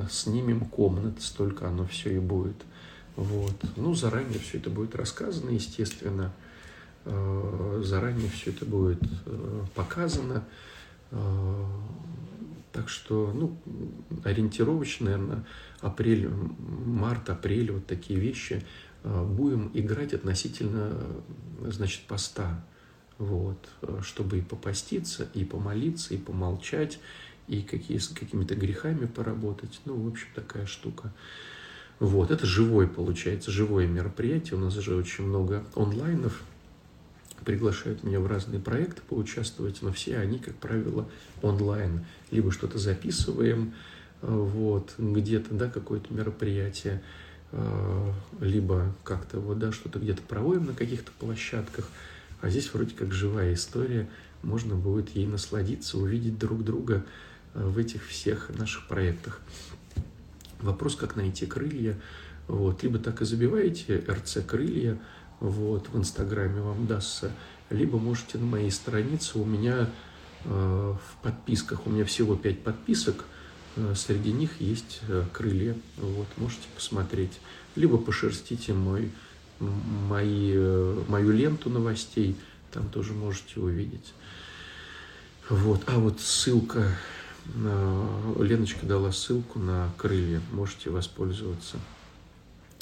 снимем 0.09 0.61
комнат, 0.61 1.21
столько 1.21 1.67
оно 1.67 1.85
все 1.85 2.15
и 2.15 2.19
будет. 2.19 2.55
Вот. 3.17 3.55
Ну, 3.75 3.93
заранее 3.93 4.39
все 4.39 4.57
это 4.57 4.69
будет 4.69 4.95
рассказано, 4.95 5.49
естественно. 5.49 6.31
Э, 7.03 7.81
заранее 7.83 8.29
все 8.29 8.51
это 8.51 8.65
будет 8.65 9.01
показано. 9.75 10.43
Так 12.71 12.89
что, 12.89 13.31
ну, 13.33 13.55
ориентировочно, 14.25 15.11
наверное, 15.11 15.45
апрель, 15.79 16.27
март, 16.27 17.29
апрель, 17.29 17.71
вот 17.71 17.85
такие 17.85 18.19
вещи 18.19 18.65
будем 19.03 19.69
играть 19.73 20.13
относительно, 20.13 20.91
значит, 21.61 22.01
поста. 22.01 22.65
Вот, 23.17 23.69
чтобы 24.01 24.39
и 24.39 24.41
попаститься, 24.41 25.29
и 25.33 25.45
помолиться, 25.45 26.13
и 26.13 26.17
помолчать, 26.17 26.99
и 27.47 27.61
какие, 27.61 27.97
с 27.97 28.09
какими-то 28.09 28.55
грехами 28.55 29.05
поработать. 29.05 29.79
Ну, 29.85 29.95
в 29.95 30.07
общем, 30.07 30.27
такая 30.35 30.65
штука. 30.65 31.13
Вот, 31.99 32.29
это 32.29 32.45
живое 32.45 32.87
получается, 32.87 33.51
живое 33.51 33.87
мероприятие. 33.87 34.57
У 34.57 34.59
нас 34.59 34.73
же 34.73 34.95
очень 34.95 35.25
много 35.25 35.63
онлайнов, 35.75 36.43
приглашают 37.45 38.03
меня 38.03 38.19
в 38.19 38.27
разные 38.27 38.59
проекты 38.59 39.01
поучаствовать, 39.07 39.81
но 39.81 39.91
все 39.91 40.17
они, 40.17 40.39
как 40.39 40.55
правило, 40.55 41.07
онлайн. 41.41 42.05
Либо 42.31 42.51
что-то 42.51 42.79
записываем, 42.79 43.73
э, 44.21 44.27
вот, 44.27 44.95
где-то, 44.97 45.53
да, 45.53 45.69
какое-то 45.69 46.13
мероприятие, 46.13 47.01
э, 47.51 48.11
либо 48.41 48.93
как-то 49.03 49.39
вот, 49.39 49.59
да, 49.59 49.71
что-то 49.71 49.99
где-то 49.99 50.21
проводим 50.23 50.65
на 50.65 50.73
каких-то 50.73 51.11
площадках, 51.19 51.87
а 52.45 52.49
здесь 52.51 52.71
вроде 52.71 52.93
как 52.93 53.11
живая 53.11 53.55
история, 53.55 54.07
можно 54.43 54.75
будет 54.75 55.09
ей 55.15 55.25
насладиться, 55.25 55.97
увидеть 55.97 56.37
друг 56.37 56.63
друга 56.63 57.03
э, 57.55 57.65
в 57.65 57.79
этих 57.79 58.05
всех 58.05 58.51
наших 58.55 58.87
проектах. 58.87 59.41
Вопрос, 60.61 60.95
как 60.95 61.15
найти 61.15 61.47
крылья, 61.47 61.99
вот, 62.47 62.83
либо 62.83 62.99
так 62.99 63.23
и 63.23 63.25
забиваете 63.25 63.97
РЦ 64.07 64.45
крылья, 64.45 64.99
вот, 65.39 65.89
в 65.89 65.97
Инстаграме 65.97 66.61
вам 66.61 66.85
дастся, 66.85 67.31
либо 67.71 67.97
можете 67.97 68.37
на 68.37 68.45
моей 68.45 68.69
странице, 68.69 69.39
у 69.39 69.45
меня 69.45 69.89
э, 70.43 70.47
в 70.47 71.23
подписках, 71.23 71.87
у 71.87 71.89
меня 71.89 72.05
всего 72.05 72.35
5 72.35 72.61
подписок, 72.61 73.25
э, 73.75 73.95
среди 73.95 74.31
них 74.31 74.61
есть 74.61 74.99
э, 75.07 75.23
крылья, 75.33 75.75
вот, 75.97 76.27
можете 76.37 76.67
посмотреть, 76.75 77.39
либо 77.75 77.97
пошерстите 77.97 78.73
мой, 78.73 79.11
мои, 79.59 80.51
э, 80.53 81.03
мою 81.07 81.31
ленту 81.31 81.69
новостей, 81.69 82.35
там 82.71 82.89
тоже 82.89 83.13
можете 83.13 83.59
увидеть. 83.59 84.13
Вот, 85.49 85.83
а 85.87 85.99
вот 85.99 86.19
ссылка, 86.19 86.97
Леночка 88.39 88.85
дала 88.85 89.11
ссылку 89.11 89.59
на 89.59 89.91
крылья, 89.97 90.41
можете 90.51 90.89
воспользоваться 90.89 91.77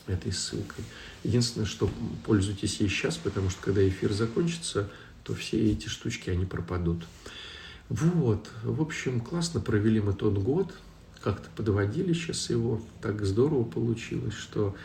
этой 0.07 0.31
ссылкой. 0.31 0.85
Единственное, 1.23 1.67
что 1.67 1.89
пользуйтесь 2.25 2.79
ей 2.79 2.89
сейчас, 2.89 3.17
потому 3.17 3.49
что 3.49 3.61
когда 3.61 3.87
эфир 3.87 4.13
закончится, 4.13 4.89
то 5.23 5.33
все 5.33 5.71
эти 5.71 5.87
штучки, 5.87 6.29
они 6.29 6.45
пропадут. 6.45 7.03
Вот, 7.89 8.49
в 8.63 8.81
общем, 8.81 9.19
классно 9.21 9.59
провели 9.59 9.99
мы 9.99 10.13
тот 10.13 10.37
год, 10.37 10.73
как-то 11.21 11.49
подводили 11.55 12.13
сейчас 12.13 12.49
его, 12.49 12.81
так 13.01 13.23
здорово 13.25 13.63
получилось, 13.63 14.33
что 14.33 14.75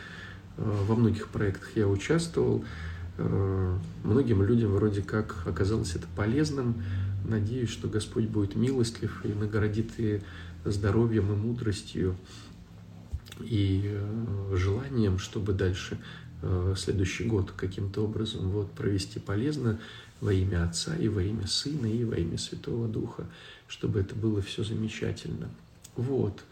во 0.59 0.95
многих 0.95 1.29
проектах 1.29 1.69
я 1.75 1.87
участвовал, 1.87 2.63
э, 3.17 3.77
многим 4.03 4.43
людям 4.43 4.71
вроде 4.71 5.01
как 5.01 5.47
оказалось 5.47 5.95
это 5.95 6.07
полезным. 6.15 6.83
Надеюсь, 7.25 7.69
что 7.69 7.87
Господь 7.87 8.25
будет 8.25 8.55
милостлив 8.55 9.23
и 9.23 9.29
наградит 9.29 9.91
и 9.97 10.21
здоровьем, 10.65 11.31
и 11.31 11.35
мудростью, 11.35 12.15
и 13.39 13.83
э, 13.85 14.55
желанием, 14.55 15.17
чтобы 15.17 15.53
дальше 15.53 15.97
э, 16.41 16.73
следующий 16.77 17.25
год 17.25 17.51
каким-то 17.55 18.03
образом 18.03 18.49
вот, 18.49 18.71
провести 18.71 19.19
полезно 19.19 19.79
во 20.19 20.33
имя 20.33 20.65
Отца 20.65 20.95
и 20.95 21.07
во 21.07 21.23
имя 21.23 21.47
Сына 21.47 21.85
и 21.85 22.03
во 22.03 22.15
имя 22.15 22.37
Святого 22.37 22.87
Духа, 22.87 23.25
чтобы 23.67 24.01
это 24.01 24.15
было 24.15 24.41
все 24.41 24.63
замечательно. 24.63 25.49
Вот. 25.95 26.43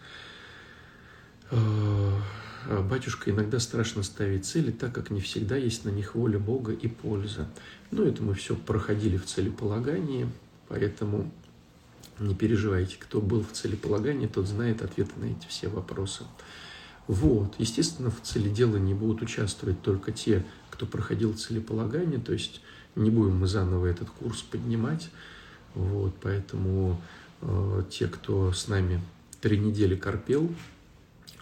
Э, 2.65 2.82
батюшка, 2.82 3.32
иногда 3.32 3.60
страшно 3.60 4.04
ставить 4.04 4.46
цели, 4.46 4.72
так 4.72 4.93
как 4.93 5.10
не 5.10 5.22
всегда 5.22 5.56
есть 5.56 5.86
на 5.86 5.89
них 5.89 6.15
воля 6.15 6.39
Бога 6.39 6.74
и 6.74 6.88
польза. 6.88 7.48
Но 7.91 8.04
это 8.04 8.24
мы 8.24 8.34
все 8.34 8.56
проходили 8.56 9.17
в 9.17 9.26
целеполагании, 9.26 10.30
поэтому 10.67 11.32
не 12.20 12.36
переживайте, 12.36 12.98
кто 13.00 13.22
был 13.22 13.43
в 13.43 13.52
целеполагании, 13.52 14.28
тот 14.28 14.48
знает 14.48 14.82
ответы 14.82 15.12
на 15.17 15.26
эти 15.26 15.48
все 15.48 15.67
вопросы. 15.67 16.24
Вот. 17.08 17.56
Естественно, 17.58 18.12
в 18.12 18.22
целеделании 18.22 18.93
будут 18.93 19.22
участвовать 19.22 19.82
только 19.82 20.12
те, 20.12 20.46
кто 20.72 20.86
проходил 20.86 21.34
целеполагание, 21.34 22.20
то 22.20 22.34
есть 22.34 22.62
не 22.96 23.10
будем 23.10 23.38
мы 23.38 23.48
заново 23.48 23.86
этот 23.86 24.10
курс 24.10 24.41
поднимать. 24.41 25.10
Вот, 25.76 26.16
поэтому 26.22 26.99
э, 27.41 27.84
те, 27.89 28.08
кто 28.08 28.51
с 28.51 28.68
нами 28.68 28.99
три 29.41 29.60
недели 29.60 29.95
корпел, 29.95 30.51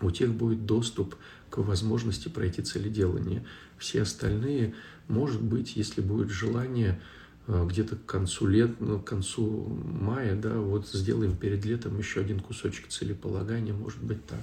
у 0.02 0.12
тех 0.12 0.34
будет 0.34 0.66
доступ 0.66 1.16
к 1.50 1.58
возможности 1.58 2.28
пройти 2.28 2.62
целеделание. 2.62 3.46
Все 3.78 4.02
остальные, 4.02 4.74
может 5.08 5.42
быть, 5.42 5.76
если 5.76 6.02
будет 6.02 6.30
желание, 6.30 7.00
э, 7.48 7.66
где-то 7.70 7.96
к 7.96 8.06
концу 8.06 8.48
лет, 8.48 8.80
ну, 8.80 9.00
к 9.00 9.06
концу 9.06 9.68
мая, 10.02 10.36
да, 10.36 10.58
вот 10.60 10.88
сделаем 10.88 11.36
перед 11.36 11.66
летом 11.66 11.98
еще 11.98 12.22
один 12.22 12.40
кусочек 12.40 12.88
целеполагания, 12.88 13.74
может 13.74 14.02
быть 14.02 14.26
так. 14.26 14.42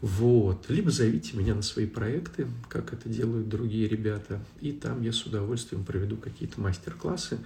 Вот. 0.00 0.66
Либо 0.68 0.90
зовите 0.90 1.36
меня 1.36 1.54
на 1.54 1.62
свои 1.62 1.86
проекты, 1.86 2.46
как 2.68 2.92
это 2.92 3.08
делают 3.08 3.48
другие 3.48 3.88
ребята, 3.88 4.40
и 4.60 4.72
там 4.72 5.02
я 5.02 5.12
с 5.12 5.24
удовольствием 5.24 5.84
проведу 5.84 6.16
какие-то 6.16 6.60
мастер-классы, 6.60 7.38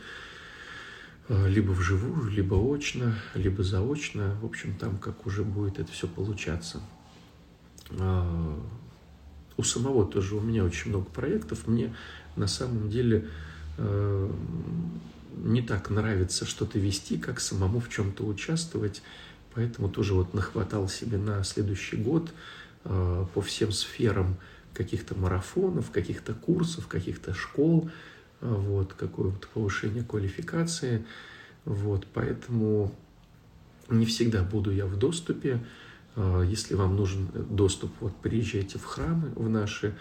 э, 1.28 1.48
либо 1.48 1.72
вживую, 1.72 2.30
либо 2.30 2.56
очно, 2.56 3.14
либо 3.34 3.62
заочно. 3.62 4.36
В 4.42 4.44
общем, 4.44 4.76
там 4.76 4.98
как 4.98 5.26
уже 5.26 5.44
будет 5.44 5.78
это 5.78 5.90
все 5.92 6.06
получаться. 6.06 6.82
А, 7.98 8.58
у 9.56 9.62
самого 9.62 10.04
тоже 10.06 10.36
у 10.36 10.40
меня 10.40 10.64
очень 10.64 10.90
много 10.90 11.06
проектов. 11.06 11.66
Мне 11.66 11.94
на 12.36 12.46
самом 12.46 12.88
деле 12.88 13.28
э, 13.78 14.30
не 15.36 15.62
так 15.62 15.90
нравится 15.90 16.46
что-то 16.46 16.78
вести, 16.78 17.18
как 17.18 17.40
самому 17.40 17.80
в 17.80 17.88
чем-то 17.88 18.24
участвовать. 18.24 19.02
Поэтому 19.54 19.88
тоже 19.88 20.14
вот 20.14 20.32
нахватал 20.34 20.88
себе 20.88 21.18
на 21.18 21.44
следующий 21.44 21.96
год 21.96 22.32
э, 22.84 23.26
по 23.34 23.42
всем 23.42 23.72
сферам 23.72 24.36
каких-то 24.72 25.14
марафонов, 25.14 25.90
каких-то 25.90 26.32
курсов, 26.32 26.88
каких-то 26.88 27.34
школ, 27.34 27.90
э, 28.40 28.48
вот, 28.48 28.94
какое-то 28.94 29.46
повышение 29.52 30.02
квалификации. 30.02 31.04
Вот, 31.64 32.06
поэтому 32.12 32.94
не 33.88 34.06
всегда 34.06 34.42
буду 34.42 34.70
я 34.70 34.86
в 34.86 34.96
доступе. 34.98 35.60
Э, 36.16 36.44
если 36.46 36.74
вам 36.74 36.96
нужен 36.96 37.28
доступ, 37.50 37.92
вот 38.00 38.16
приезжайте 38.16 38.78
в 38.78 38.84
храмы, 38.84 39.32
в 39.34 39.48
наши, 39.48 39.94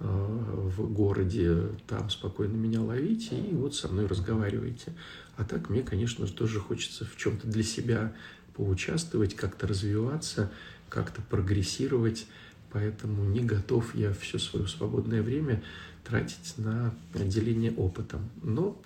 э, 0.00 0.04
в 0.04 0.92
городе, 0.92 1.68
там 1.86 2.10
спокойно 2.10 2.54
меня 2.54 2.80
ловите 2.80 3.36
и 3.36 3.54
вот 3.54 3.74
со 3.74 3.88
мной 3.88 4.06
разговаривайте. 4.06 4.92
А 5.36 5.44
так 5.44 5.70
мне, 5.70 5.82
конечно 5.82 6.26
же, 6.26 6.32
тоже 6.32 6.60
хочется 6.60 7.04
в 7.04 7.16
чем-то 7.16 7.46
для 7.46 7.62
себя 7.62 8.12
поучаствовать, 8.54 9.34
как-то 9.34 9.66
развиваться, 9.66 10.50
как-то 10.88 11.22
прогрессировать. 11.22 12.26
Поэтому 12.70 13.24
не 13.24 13.40
готов 13.40 13.94
я 13.94 14.12
все 14.14 14.38
свое 14.38 14.66
свободное 14.66 15.22
время 15.22 15.62
тратить 16.04 16.54
на 16.56 16.94
деление 17.14 17.72
опытом. 17.72 18.28
Но 18.42 18.80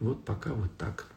вот 0.00 0.24
пока 0.24 0.52
вот 0.52 0.70
так. 0.76 1.11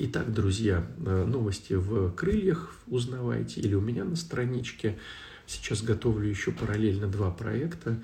Итак, 0.00 0.32
друзья, 0.32 0.86
э, 1.04 1.24
новости 1.24 1.72
в 1.72 2.12
крыльях 2.12 2.72
узнавайте 2.86 3.60
или 3.60 3.74
у 3.74 3.80
меня 3.80 4.04
на 4.04 4.14
страничке. 4.14 4.96
Сейчас 5.44 5.82
готовлю 5.82 6.28
еще 6.28 6.52
параллельно 6.52 7.08
два 7.08 7.32
проекта, 7.32 8.00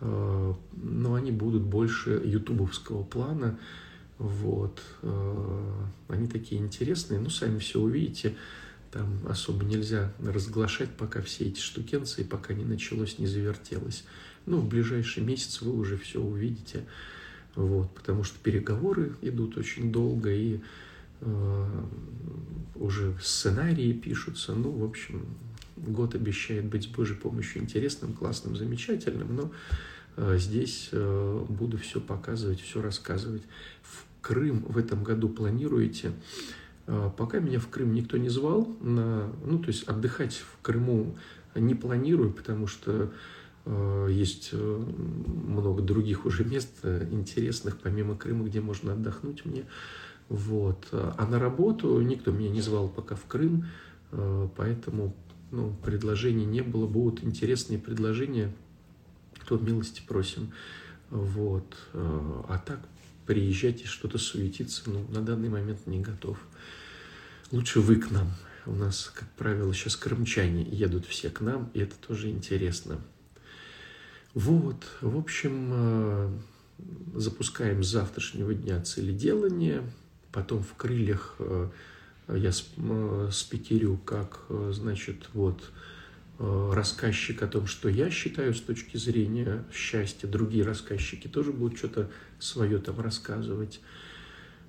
э, 0.00 0.54
но 0.72 1.14
они 1.14 1.30
будут 1.30 1.62
больше 1.62 2.20
ютубовского 2.24 3.04
плана. 3.04 3.60
Вот. 4.18 4.82
Э, 5.02 5.84
они 6.08 6.26
такие 6.26 6.60
интересные, 6.60 7.20
ну, 7.20 7.30
сами 7.30 7.60
все 7.60 7.80
увидите. 7.80 8.34
Там 8.90 9.06
особо 9.28 9.64
нельзя 9.64 10.12
разглашать 10.18 10.90
пока 10.96 11.22
все 11.22 11.44
эти 11.44 11.60
штукенции, 11.60 12.24
пока 12.24 12.54
не 12.54 12.64
началось, 12.64 13.20
не 13.20 13.28
завертелось. 13.28 14.02
Ну, 14.46 14.56
в 14.58 14.68
ближайший 14.68 15.22
месяц 15.22 15.62
вы 15.62 15.78
уже 15.78 15.96
все 15.96 16.20
увидите. 16.20 16.86
Вот, 17.54 17.94
потому 17.94 18.24
что 18.24 18.36
переговоры 18.40 19.12
идут 19.22 19.56
очень 19.56 19.92
долго, 19.92 20.32
и 20.32 20.60
уже 22.78 23.16
сценарии 23.20 23.92
пишутся. 23.92 24.54
Ну, 24.54 24.70
в 24.70 24.84
общем, 24.84 25.26
год 25.76 26.14
обещает 26.14 26.64
быть 26.64 26.84
с 26.84 26.86
Божьей 26.86 27.16
помощью 27.16 27.62
интересным, 27.62 28.12
классным, 28.12 28.56
замечательным, 28.56 29.34
но 29.34 29.50
э, 30.16 30.36
здесь 30.38 30.88
э, 30.92 31.44
буду 31.48 31.78
все 31.78 32.00
показывать, 32.00 32.60
все 32.60 32.80
рассказывать. 32.80 33.42
В 33.82 34.04
Крым 34.20 34.64
в 34.68 34.76
этом 34.78 35.04
году 35.04 35.28
планируете? 35.28 36.12
Э, 36.86 37.10
пока 37.16 37.38
меня 37.38 37.60
в 37.60 37.68
Крым 37.68 37.92
никто 37.94 38.16
не 38.16 38.28
звал, 38.28 38.66
на, 38.80 39.30
ну, 39.44 39.58
то 39.58 39.68
есть 39.68 39.84
отдыхать 39.84 40.34
в 40.34 40.62
Крыму 40.62 41.16
не 41.54 41.74
планирую, 41.74 42.32
потому 42.32 42.66
что 42.66 43.12
э, 43.64 44.08
есть 44.10 44.50
э, 44.52 44.56
много 44.56 45.82
других 45.82 46.24
уже 46.26 46.44
мест 46.44 46.70
э, 46.82 47.06
интересных, 47.10 47.78
помимо 47.78 48.16
Крыма, 48.16 48.46
где 48.46 48.60
можно 48.60 48.94
отдохнуть 48.94 49.44
мне. 49.44 49.64
Вот. 50.28 50.88
А 50.92 51.26
на 51.28 51.38
работу 51.38 52.00
никто 52.00 52.32
меня 52.32 52.50
не 52.50 52.60
звал 52.60 52.88
пока 52.88 53.14
в 53.14 53.24
Крым, 53.26 53.66
э, 54.12 54.48
поэтому 54.56 55.14
ну, 55.50 55.74
предложений 55.84 56.46
не 56.46 56.62
было. 56.62 56.86
Будут 56.86 57.22
интересные 57.24 57.78
предложения, 57.78 58.52
кто 59.38 59.58
милости 59.58 60.02
просим. 60.06 60.52
Вот. 61.10 61.76
Э, 61.92 62.42
а 62.48 62.58
так 62.58 62.80
приезжать 63.26 63.82
и 63.82 63.86
что-то 63.86 64.18
суетиться, 64.18 64.82
ну, 64.86 65.04
на 65.08 65.20
данный 65.20 65.48
момент 65.48 65.86
не 65.86 66.00
готов. 66.00 66.38
Лучше 67.50 67.80
вы 67.80 67.96
к 67.96 68.10
нам. 68.10 68.28
У 68.66 68.72
нас, 68.72 69.12
как 69.14 69.28
правило, 69.32 69.72
сейчас 69.72 69.96
крымчане 69.96 70.62
едут 70.64 71.06
все 71.06 71.30
к 71.30 71.40
нам, 71.40 71.70
и 71.74 71.80
это 71.80 71.94
тоже 71.96 72.30
интересно. 72.30 73.00
Вот, 74.34 74.84
в 75.00 75.16
общем, 75.16 75.70
э, 75.72 76.38
запускаем 77.14 77.82
с 77.82 77.88
завтрашнего 77.88 78.54
дня 78.54 78.82
целеделание, 78.82 79.82
потом 80.32 80.62
в 80.62 80.74
крыльях 80.74 81.36
э, 81.38 81.68
я 82.28 82.50
э, 82.50 83.28
спикерю 83.32 83.98
как, 83.98 84.40
значит, 84.70 85.28
вот, 85.32 85.62
рассказчик 86.38 87.42
о 87.42 87.46
том, 87.46 87.66
что 87.66 87.88
я 87.88 88.10
считаю 88.10 88.52
с 88.52 88.60
точки 88.60 88.98
зрения 88.98 89.64
счастья. 89.72 90.28
Другие 90.28 90.64
рассказчики 90.64 91.28
тоже 91.28 91.50
будут 91.50 91.78
что-то 91.78 92.10
свое 92.38 92.78
там 92.78 93.00
рассказывать. 93.00 93.80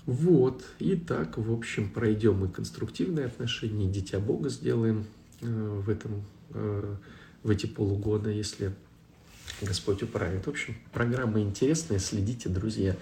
Вот, 0.07 0.63
и 0.79 0.95
так, 0.95 1.37
в 1.37 1.51
общем, 1.51 1.89
пройдем 1.89 2.45
и 2.45 2.47
конструктивные 2.47 3.25
отношения, 3.25 3.87
и 3.87 3.91
дитя 3.91 4.19
Бога 4.21 4.47
сделаем 4.47 5.05
э, 5.41 5.81
в, 5.85 5.89
этом, 5.89 6.23
э, 6.51 6.95
в 7.43 7.49
эти 7.49 7.65
полугода, 7.65 8.29
если 8.29 8.71
Господь 9.61 10.03
управит. 10.03 10.45
В 10.45 10.49
общем, 10.49 10.77
программа 10.93 11.41
интересная, 11.41 11.99
следите, 11.99 12.47
друзья. 12.47 12.95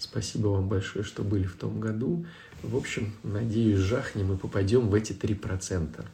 Спасибо 0.00 0.48
вам 0.48 0.68
большое, 0.68 1.04
что 1.04 1.22
были 1.22 1.44
в 1.44 1.56
том 1.56 1.78
году. 1.78 2.26
В 2.62 2.74
общем, 2.74 3.12
надеюсь, 3.22 3.78
жахнем 3.78 4.32
и 4.32 4.36
попадем 4.36 4.88
в 4.88 4.94
эти 4.94 5.12
3%. 5.12 6.04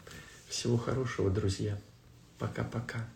Всего 0.49 0.77
хорошего, 0.77 1.31
друзья. 1.31 1.79
Пока-пока. 2.39 3.07